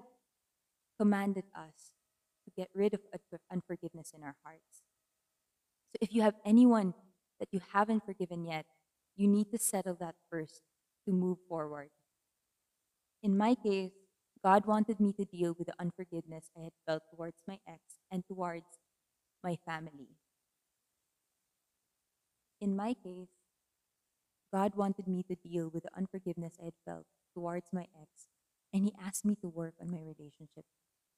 commanded 0.99 1.45
us 1.55 1.93
to 2.43 2.51
get 2.57 2.67
rid 2.75 2.93
of 2.93 2.99
unforgiveness 3.49 4.11
in 4.13 4.21
our 4.21 4.35
hearts. 4.43 4.83
So 5.93 5.99
if 6.01 6.13
you 6.13 6.21
have 6.23 6.35
anyone 6.45 6.93
that 7.39 7.47
you 7.51 7.61
haven't 7.71 8.05
forgiven 8.05 8.43
yet, 8.45 8.65
you 9.15 9.29
need 9.29 9.49
to 9.51 9.57
settle 9.57 9.95
that 10.01 10.15
first 10.29 10.61
to 11.07 11.13
move 11.13 11.37
forward. 11.47 11.89
In 13.21 13.37
my 13.37 13.55
case, 13.55 13.91
God 14.43 14.65
wanted 14.65 14.99
me 14.99 15.13
to 15.13 15.23
deal 15.23 15.55
with 15.57 15.67
the 15.67 15.73
unforgiveness 15.79 16.49
I 16.57 16.63
had 16.63 16.73
felt 16.85 17.03
towards 17.09 17.37
my 17.47 17.59
ex 17.65 17.79
and 18.11 18.25
towards 18.27 18.65
my 19.41 19.57
family. 19.65 20.09
In 22.63 22.77
my 22.77 22.93
case, 22.93 23.27
God 24.53 24.75
wanted 24.75 25.05
me 25.05 25.21
to 25.23 25.35
deal 25.35 25.67
with 25.67 25.83
the 25.83 25.89
unforgiveness 25.97 26.53
I 26.61 26.65
had 26.65 26.79
felt 26.85 27.05
towards 27.33 27.73
my 27.73 27.87
ex, 28.01 28.29
and 28.71 28.85
He 28.85 28.93
asked 29.05 29.25
me 29.25 29.35
to 29.41 29.49
work 29.49 29.73
on 29.81 29.91
my 29.91 29.99
relationship 29.99 30.63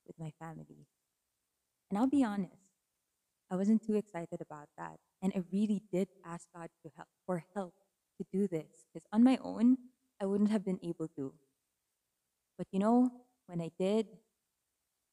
with 0.07 0.17
my 0.17 0.31
family. 0.39 0.87
And 1.91 1.99
I'll 1.99 2.07
be 2.07 2.23
honest, 2.23 2.65
I 3.51 3.57
wasn't 3.57 3.85
too 3.85 3.93
excited 3.93 4.41
about 4.41 4.69
that. 4.79 4.97
And 5.21 5.33
I 5.35 5.43
really 5.53 5.83
did 5.93 6.07
ask 6.25 6.47
God 6.51 6.69
help, 6.97 7.09
for 7.27 7.43
help 7.53 7.75
to 8.17 8.25
do 8.33 8.47
this, 8.47 8.87
because 8.91 9.05
on 9.13 9.23
my 9.23 9.37
own, 9.43 9.77
I 10.19 10.25
wouldn't 10.25 10.49
have 10.49 10.65
been 10.65 10.79
able 10.81 11.09
to. 11.09 11.31
But 12.57 12.65
you 12.71 12.79
know, 12.79 13.11
when 13.45 13.61
I 13.61 13.69
did, 13.77 14.07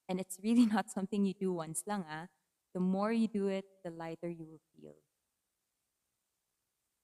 and 0.09 0.19
it's 0.19 0.39
really 0.43 0.65
not 0.77 0.91
something 0.91 1.27
you 1.27 1.35
do 1.35 1.53
once 1.53 1.83
lang, 1.87 2.07
ah, 2.09 2.29
the 2.73 2.81
more 2.81 3.13
you 3.13 3.29
do 3.29 3.49
it, 3.49 3.67
the 3.85 3.91
lighter 3.91 4.31
you 4.31 4.47
will 4.47 4.63
feel. 4.75 4.95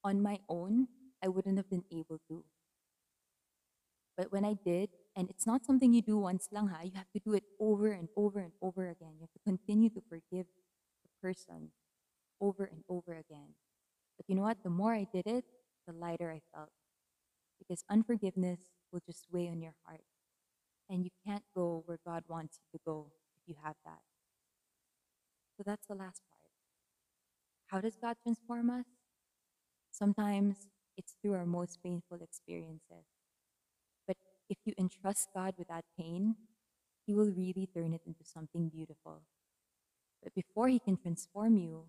On 0.04 0.22
my 0.22 0.38
own, 0.48 0.88
I 1.22 1.28
wouldn't 1.28 1.56
have 1.56 1.68
been 1.68 1.84
able 1.90 2.20
to. 2.28 2.44
But 4.16 4.32
when 4.32 4.44
I 4.44 4.54
did, 4.64 4.90
and 5.14 5.30
it's 5.30 5.46
not 5.46 5.64
something 5.64 5.92
you 5.92 6.02
do 6.02 6.18
once 6.18 6.48
lang, 6.50 6.68
ha, 6.68 6.80
you 6.82 6.92
have 6.94 7.10
to 7.12 7.20
do 7.24 7.34
it 7.34 7.44
over 7.60 7.92
and 7.92 8.08
over 8.16 8.40
and 8.40 8.52
over 8.60 8.88
again. 8.88 9.14
You 9.14 9.22
have 9.22 9.32
to 9.32 9.38
continue 9.44 9.90
to 9.90 10.02
forgive 10.08 10.46
the 11.04 11.10
person 11.22 11.70
over 12.40 12.64
and 12.64 12.82
over 12.88 13.12
again. 13.12 13.54
But 14.16 14.28
you 14.28 14.34
know 14.34 14.42
what? 14.42 14.62
The 14.64 14.70
more 14.70 14.92
I 14.92 15.06
did 15.12 15.26
it, 15.26 15.44
the 15.86 15.92
lighter 15.92 16.30
I 16.30 16.40
felt. 16.52 16.70
Because 17.58 17.84
unforgiveness 17.88 18.60
will 18.92 19.00
just 19.06 19.26
weigh 19.30 19.48
on 19.48 19.60
your 19.60 19.74
heart. 19.86 20.02
And 20.90 21.04
you 21.04 21.10
can't 21.24 21.44
go 21.54 21.82
where 21.86 21.98
God 22.04 22.24
wants 22.28 22.58
you 22.58 22.78
to 22.78 22.82
go 22.84 23.12
if 23.36 23.48
you 23.48 23.54
have 23.62 23.76
that. 23.84 24.00
So 25.56 25.62
that's 25.64 25.86
the 25.86 25.94
last 25.94 26.22
part. 26.30 26.38
How 27.66 27.80
does 27.80 27.96
God 27.96 28.16
transform 28.22 28.70
us? 28.70 28.86
Sometimes 29.98 30.68
it's 30.96 31.16
through 31.20 31.34
our 31.34 31.44
most 31.44 31.82
painful 31.82 32.18
experiences. 32.22 33.06
But 34.06 34.16
if 34.48 34.58
you 34.64 34.72
entrust 34.78 35.30
God 35.34 35.54
with 35.58 35.66
that 35.66 35.84
pain, 35.98 36.36
He 37.04 37.14
will 37.14 37.32
really 37.32 37.68
turn 37.74 37.92
it 37.92 38.02
into 38.06 38.22
something 38.22 38.68
beautiful. 38.68 39.22
But 40.22 40.34
before 40.36 40.68
He 40.68 40.78
can 40.78 40.96
transform 40.96 41.56
you, 41.56 41.86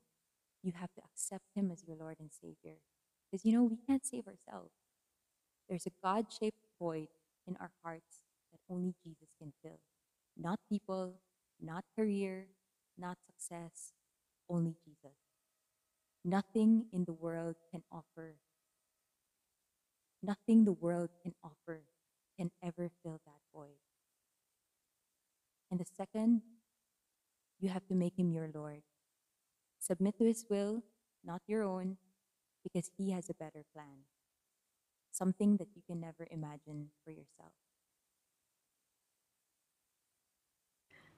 you 0.63 0.73
have 0.75 0.91
to 0.95 1.01
accept 1.05 1.43
Him 1.55 1.69
as 1.71 1.83
your 1.85 1.97
Lord 1.97 2.15
and 2.19 2.31
Savior. 2.33 2.77
Because 3.29 3.45
you 3.45 3.53
know, 3.53 3.63
we 3.63 3.77
can't 3.77 4.03
save 4.03 4.25
ourselves. 4.25 4.73
There's 5.69 5.85
a 5.85 5.91
God 6.03 6.25
shaped 6.33 6.65
void 6.81 7.09
in 7.45 7.57
our 7.57 7.71
hearts 7.83 8.21
that 8.51 8.73
only 8.73 8.95
Jesus 9.03 9.29
can 9.39 9.53
fill. 9.61 9.79
Not 10.35 10.59
people, 10.67 11.13
not 11.61 11.83
career, 11.95 12.47
not 12.97 13.17
success, 13.27 13.93
only 14.49 14.73
Jesus. 14.83 15.28
Nothing 16.23 16.85
in 16.91 17.05
the 17.05 17.13
world 17.13 17.55
can 17.71 17.83
offer, 17.91 18.35
nothing 20.21 20.65
the 20.65 20.73
world 20.73 21.09
can 21.23 21.33
offer 21.43 21.83
can 22.37 22.51
ever 22.63 22.89
fill 23.03 23.19
that 23.25 23.41
void. 23.53 23.79
And 25.71 25.79
the 25.79 25.85
second, 25.85 26.41
you 27.59 27.69
have 27.69 27.85
to 27.87 27.95
make 27.95 28.17
him 28.17 28.31
your 28.31 28.49
Lord. 28.53 28.81
Submit 29.79 30.17
to 30.17 30.25
his 30.25 30.45
will, 30.49 30.83
not 31.23 31.41
your 31.47 31.63
own, 31.63 31.97
because 32.63 32.89
he 32.97 33.11
has 33.11 33.29
a 33.29 33.33
better 33.33 33.63
plan. 33.73 34.05
Something 35.11 35.57
that 35.57 35.67
you 35.75 35.81
can 35.85 35.99
never 35.99 36.27
imagine 36.31 36.91
for 37.03 37.11
yourself. 37.11 37.51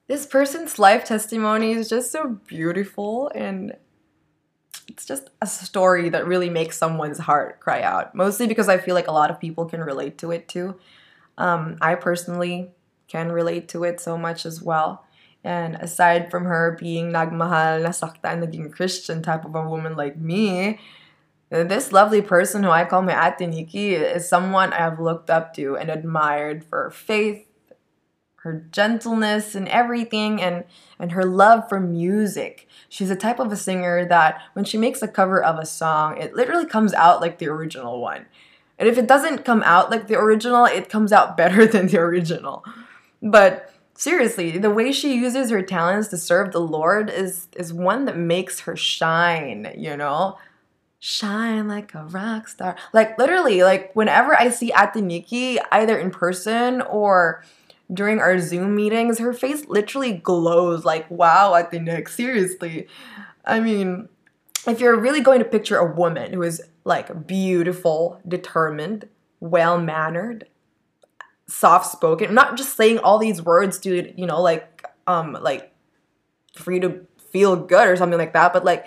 This 0.08 0.26
person's 0.26 0.78
life 0.78 1.04
testimony 1.04 1.72
is 1.72 1.88
just 1.88 2.10
so 2.10 2.40
beautiful 2.46 3.30
and 3.34 3.76
it's 4.88 5.04
just 5.06 5.30
a 5.40 5.46
story 5.46 6.08
that 6.08 6.26
really 6.26 6.50
makes 6.50 6.78
someone's 6.78 7.18
heart 7.18 7.60
cry 7.60 7.82
out. 7.82 8.14
Mostly 8.14 8.46
because 8.46 8.68
I 8.68 8.78
feel 8.78 8.94
like 8.94 9.08
a 9.08 9.12
lot 9.12 9.30
of 9.30 9.40
people 9.40 9.66
can 9.66 9.80
relate 9.80 10.18
to 10.18 10.30
it 10.30 10.48
too. 10.48 10.76
Um, 11.38 11.76
I 11.80 11.94
personally 11.94 12.70
can 13.08 13.32
relate 13.32 13.68
to 13.68 13.84
it 13.84 14.00
so 14.00 14.16
much 14.16 14.46
as 14.46 14.62
well. 14.62 15.04
And 15.44 15.74
aside 15.76 16.30
from 16.30 16.44
her 16.44 16.76
being 16.78 17.10
nagmahal, 17.10 17.82
nasaktan, 17.84 18.44
naging 18.44 18.72
Christian 18.72 19.22
type 19.22 19.44
of 19.44 19.54
a 19.54 19.68
woman 19.68 19.96
like 19.96 20.16
me, 20.16 20.78
this 21.50 21.92
lovely 21.92 22.22
person 22.22 22.62
who 22.62 22.70
I 22.70 22.84
call 22.84 23.02
my 23.02 23.28
Ate 23.28 23.46
Nikki 23.48 23.94
is 23.94 24.26
someone 24.26 24.72
I 24.72 24.78
have 24.78 24.98
looked 24.98 25.28
up 25.28 25.52
to 25.54 25.76
and 25.76 25.90
admired 25.90 26.64
for 26.64 26.90
faith, 26.90 27.46
her 28.42 28.64
gentleness 28.72 29.54
and 29.54 29.68
everything 29.68 30.42
and 30.42 30.64
and 30.98 31.12
her 31.12 31.24
love 31.24 31.68
for 31.68 31.80
music. 31.80 32.68
She's 32.88 33.10
a 33.10 33.16
type 33.16 33.38
of 33.38 33.52
a 33.52 33.56
singer 33.56 34.04
that 34.06 34.40
when 34.54 34.64
she 34.64 34.76
makes 34.76 35.00
a 35.00 35.08
cover 35.08 35.42
of 35.42 35.58
a 35.58 35.66
song, 35.66 36.18
it 36.18 36.34
literally 36.34 36.66
comes 36.66 36.92
out 36.92 37.20
like 37.20 37.38
the 37.38 37.48
original 37.48 38.00
one. 38.00 38.26
And 38.78 38.88
if 38.88 38.98
it 38.98 39.06
doesn't 39.06 39.44
come 39.44 39.62
out 39.62 39.90
like 39.90 40.08
the 40.08 40.18
original, 40.18 40.64
it 40.64 40.88
comes 40.88 41.12
out 41.12 41.36
better 41.36 41.66
than 41.66 41.86
the 41.86 41.98
original. 41.98 42.64
But 43.22 43.72
seriously, 43.94 44.58
the 44.58 44.70
way 44.70 44.90
she 44.90 45.14
uses 45.14 45.50
her 45.50 45.62
talents 45.62 46.08
to 46.08 46.16
serve 46.16 46.50
the 46.50 46.60
Lord 46.60 47.10
is 47.10 47.46
is 47.56 47.72
one 47.72 48.06
that 48.06 48.16
makes 48.16 48.60
her 48.60 48.76
shine, 48.76 49.72
you 49.78 49.96
know? 49.96 50.36
Shine 50.98 51.66
like 51.68 51.94
a 51.94 52.04
rock 52.04 52.48
star. 52.48 52.76
Like 52.92 53.18
literally, 53.18 53.62
like 53.62 53.94
whenever 53.94 54.34
I 54.38 54.50
see 54.50 54.72
Ate 54.76 55.02
Nikki, 55.02 55.58
either 55.70 55.96
in 55.98 56.10
person 56.10 56.80
or 56.82 57.44
during 57.92 58.18
our 58.18 58.38
Zoom 58.38 58.74
meetings, 58.74 59.18
her 59.18 59.32
face 59.32 59.66
literally 59.66 60.12
glows 60.12 60.84
like, 60.84 61.10
wow, 61.10 61.54
Ate 61.54 61.80
Nick, 61.80 62.08
seriously. 62.08 62.86
I 63.44 63.60
mean, 63.60 64.08
if 64.66 64.80
you're 64.80 64.98
really 64.98 65.20
going 65.20 65.40
to 65.40 65.44
picture 65.44 65.76
a 65.76 65.92
woman 65.92 66.32
who 66.32 66.42
is 66.42 66.62
like 66.84 67.26
beautiful, 67.26 68.20
determined, 68.26 69.08
well 69.40 69.80
mannered, 69.80 70.46
soft 71.46 71.90
spoken, 71.90 72.28
I'm 72.28 72.34
not 72.34 72.56
just 72.56 72.76
saying 72.76 72.98
all 72.98 73.18
these 73.18 73.42
words 73.42 73.78
to, 73.80 74.12
you 74.18 74.26
know, 74.26 74.40
like, 74.40 74.84
um, 75.06 75.36
like 75.40 75.72
for 76.54 76.72
you 76.72 76.80
to 76.80 77.06
feel 77.30 77.56
good 77.56 77.88
or 77.88 77.96
something 77.96 78.18
like 78.18 78.32
that, 78.32 78.52
but 78.52 78.64
like, 78.64 78.86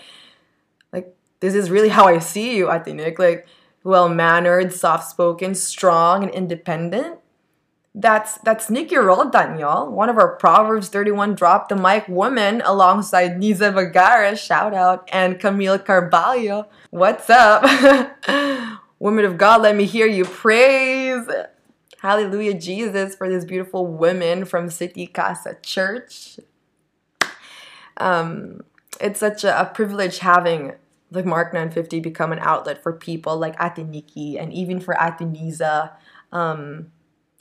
like, 0.93 1.15
this 1.41 1.53
is 1.53 1.69
really 1.69 1.89
how 1.89 2.05
I 2.05 2.19
see 2.19 2.55
you, 2.55 2.71
Ate 2.71 2.87
Nick. 2.87 3.19
Like, 3.19 3.47
well 3.83 4.09
mannered, 4.09 4.73
soft 4.73 5.09
spoken, 5.09 5.53
strong, 5.53 6.23
and 6.23 6.33
independent 6.33 7.19
that's 7.95 8.37
that's 8.39 8.69
Nikki 8.69 8.97
Roldan, 8.97 9.57
y'all. 9.57 9.89
One 9.89 10.09
of 10.09 10.17
our 10.17 10.35
Proverbs 10.35 10.89
31 10.89 11.35
drop 11.35 11.69
the 11.69 11.77
mic 11.77 12.05
women 12.09 12.61
alongside 12.65 13.39
Niza 13.39 13.73
Vergara, 13.73 14.35
shout 14.35 14.73
out, 14.73 15.09
and 15.13 15.39
Camille 15.39 15.79
Carvalho. 15.79 16.67
What's 16.89 17.29
up? 17.29 17.63
Women 18.99 19.23
of 19.23 19.37
God, 19.37 19.61
let 19.61 19.75
me 19.77 19.85
hear 19.85 20.07
you 20.07 20.25
praise. 20.25 21.25
Hallelujah, 21.99 22.53
Jesus, 22.53 23.15
for 23.15 23.29
these 23.29 23.45
beautiful 23.45 23.87
women 23.87 24.43
from 24.43 24.69
City 24.69 25.07
Casa 25.07 25.57
Church. 25.61 26.39
Um, 27.97 28.61
it's 28.99 29.19
such 29.21 29.43
a, 29.45 29.61
a 29.61 29.65
privilege 29.65 30.19
having 30.19 30.73
the 31.11 31.23
Mark 31.23 31.53
950 31.53 32.01
become 32.01 32.33
an 32.33 32.39
outlet 32.39 32.83
for 32.83 32.91
people 32.91 33.37
like 33.37 33.55
Ate 33.59 33.85
Nikki 33.85 34.37
and 34.37 34.51
even 34.51 34.81
for 34.81 34.95
Ate 34.95 35.19
Niza. 35.19 35.91
Um, 36.31 36.91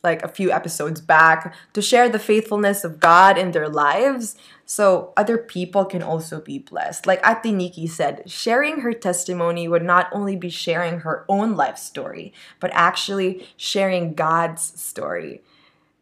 like 0.04 0.22
a 0.22 0.28
few 0.28 0.52
episodes 0.52 1.00
back 1.00 1.54
to 1.72 1.82
share 1.82 2.08
the 2.08 2.18
faithfulness 2.18 2.84
of 2.84 3.00
God 3.00 3.36
in 3.38 3.50
their 3.50 3.68
lives 3.68 4.36
so 4.66 5.12
other 5.16 5.36
people 5.38 5.84
can 5.84 6.02
also 6.02 6.40
be 6.40 6.58
blessed. 6.58 7.06
Like 7.06 7.26
Ate 7.26 7.52
Nikki 7.52 7.86
said, 7.86 8.30
sharing 8.30 8.80
her 8.80 8.92
testimony 8.92 9.66
would 9.66 9.82
not 9.82 10.08
only 10.12 10.36
be 10.36 10.50
sharing 10.50 11.00
her 11.00 11.24
own 11.28 11.56
life 11.56 11.78
story, 11.78 12.32
but 12.60 12.70
actually 12.74 13.48
sharing 13.56 14.14
God's 14.14 14.80
story. 14.80 15.42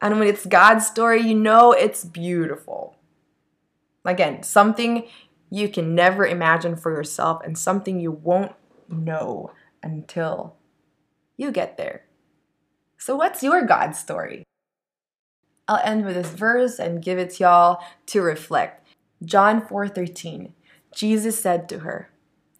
And 0.00 0.18
when 0.18 0.28
it's 0.28 0.46
God's 0.46 0.86
story, 0.86 1.22
you 1.22 1.34
know 1.34 1.72
it's 1.72 2.04
beautiful. 2.04 2.96
Again, 4.04 4.42
something 4.42 5.06
you 5.48 5.68
can 5.68 5.94
never 5.94 6.26
imagine 6.26 6.76
for 6.76 6.90
yourself 6.90 7.40
and 7.44 7.56
something 7.56 8.00
you 8.00 8.10
won't 8.10 8.52
know 8.88 9.52
until 9.82 10.56
you 11.36 11.52
get 11.52 11.76
there. 11.76 12.04
So, 13.04 13.16
what's 13.16 13.42
your 13.42 13.66
God 13.66 13.96
story? 13.96 14.44
I'll 15.66 15.82
end 15.82 16.04
with 16.04 16.14
this 16.14 16.30
verse 16.30 16.78
and 16.78 17.02
give 17.02 17.18
it 17.18 17.30
to 17.30 17.42
y'all 17.42 17.84
to 18.06 18.22
reflect. 18.22 18.86
John 19.24 19.60
4:13. 19.60 20.54
Jesus 20.94 21.36
said 21.36 21.68
to 21.68 21.80
her, 21.80 22.10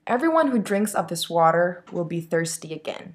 "Everyone 0.05 0.49
who 0.49 0.59
drinks 0.59 0.97
of 0.97 1.07
this 1.07 1.31
water 1.31 1.85
will 1.93 2.05
be 2.05 2.21
thirsty 2.21 2.75
again. 2.75 3.15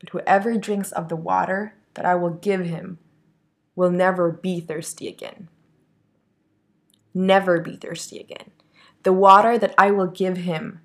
But 0.00 0.08
whoever 0.08 0.58
drinks 0.58 0.90
of 0.90 1.08
the 1.08 1.14
water 1.14 1.74
that 1.94 2.04
I 2.04 2.16
will 2.16 2.30
give 2.30 2.64
him 2.64 2.98
will 3.76 3.92
never 3.92 4.32
be 4.32 4.58
thirsty 4.58 5.06
again. 5.06 5.48
Never 7.14 7.60
be 7.60 7.76
thirsty 7.76 8.18
again. 8.18 8.50
The 9.04 9.12
water 9.12 9.58
that 9.58 9.76
I 9.78 9.92
will 9.92 10.08
give 10.08 10.38
him 10.38 10.80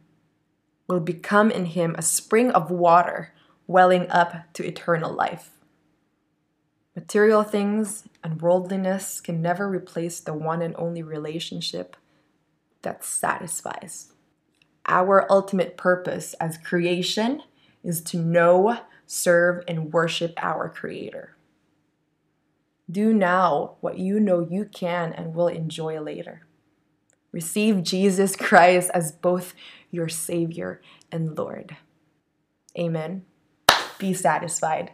will 0.87 0.99
become 0.99 1.49
in 1.49 1.65
him 1.65 1.95
a 1.97 2.03
spring 2.03 2.51
of 2.51 2.69
water 2.69 3.33
welling 3.71 4.09
up 4.09 4.51
to 4.53 4.65
eternal 4.65 5.13
life. 5.13 5.51
Material 6.95 7.43
things 7.43 8.03
and 8.23 8.41
worldliness 8.41 9.21
can 9.21 9.41
never 9.41 9.69
replace 9.69 10.19
the 10.19 10.33
one 10.33 10.61
and 10.61 10.75
only 10.77 11.01
relationship 11.01 11.95
that 12.81 13.03
satisfies. 13.03 14.11
Our 14.87 15.25
ultimate 15.31 15.77
purpose 15.77 16.33
as 16.33 16.57
creation 16.57 17.43
is 17.83 18.01
to 18.01 18.17
know, 18.17 18.79
serve, 19.05 19.63
and 19.67 19.93
worship 19.93 20.33
our 20.37 20.67
Creator. 20.67 21.35
Do 22.89 23.13
now 23.13 23.75
what 23.79 23.97
you 23.97 24.19
know 24.19 24.45
you 24.49 24.65
can 24.65 25.13
and 25.13 25.33
will 25.33 25.47
enjoy 25.47 25.99
later. 26.01 26.41
Receive 27.31 27.83
Jesus 27.83 28.35
Christ 28.35 28.91
as 28.93 29.13
both 29.13 29.53
your 29.91 30.09
Savior 30.09 30.81
and 31.09 31.37
Lord. 31.37 31.77
Amen. 32.77 33.23
Be 34.01 34.15
satisfied. 34.15 34.93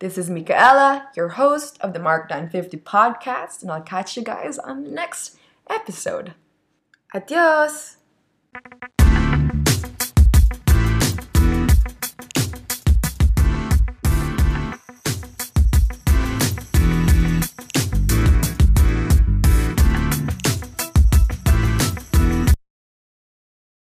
This 0.00 0.18
is 0.18 0.28
Michaela, 0.28 1.10
your 1.14 1.28
host 1.28 1.78
of 1.80 1.92
the 1.92 2.00
Mark 2.00 2.28
950 2.28 2.78
podcast, 2.78 3.62
and 3.62 3.70
I'll 3.70 3.82
catch 3.82 4.16
you 4.16 4.24
guys 4.24 4.58
on 4.58 4.82
the 4.82 4.90
next 4.90 5.38
episode. 5.68 6.34
Adios! 7.14 7.98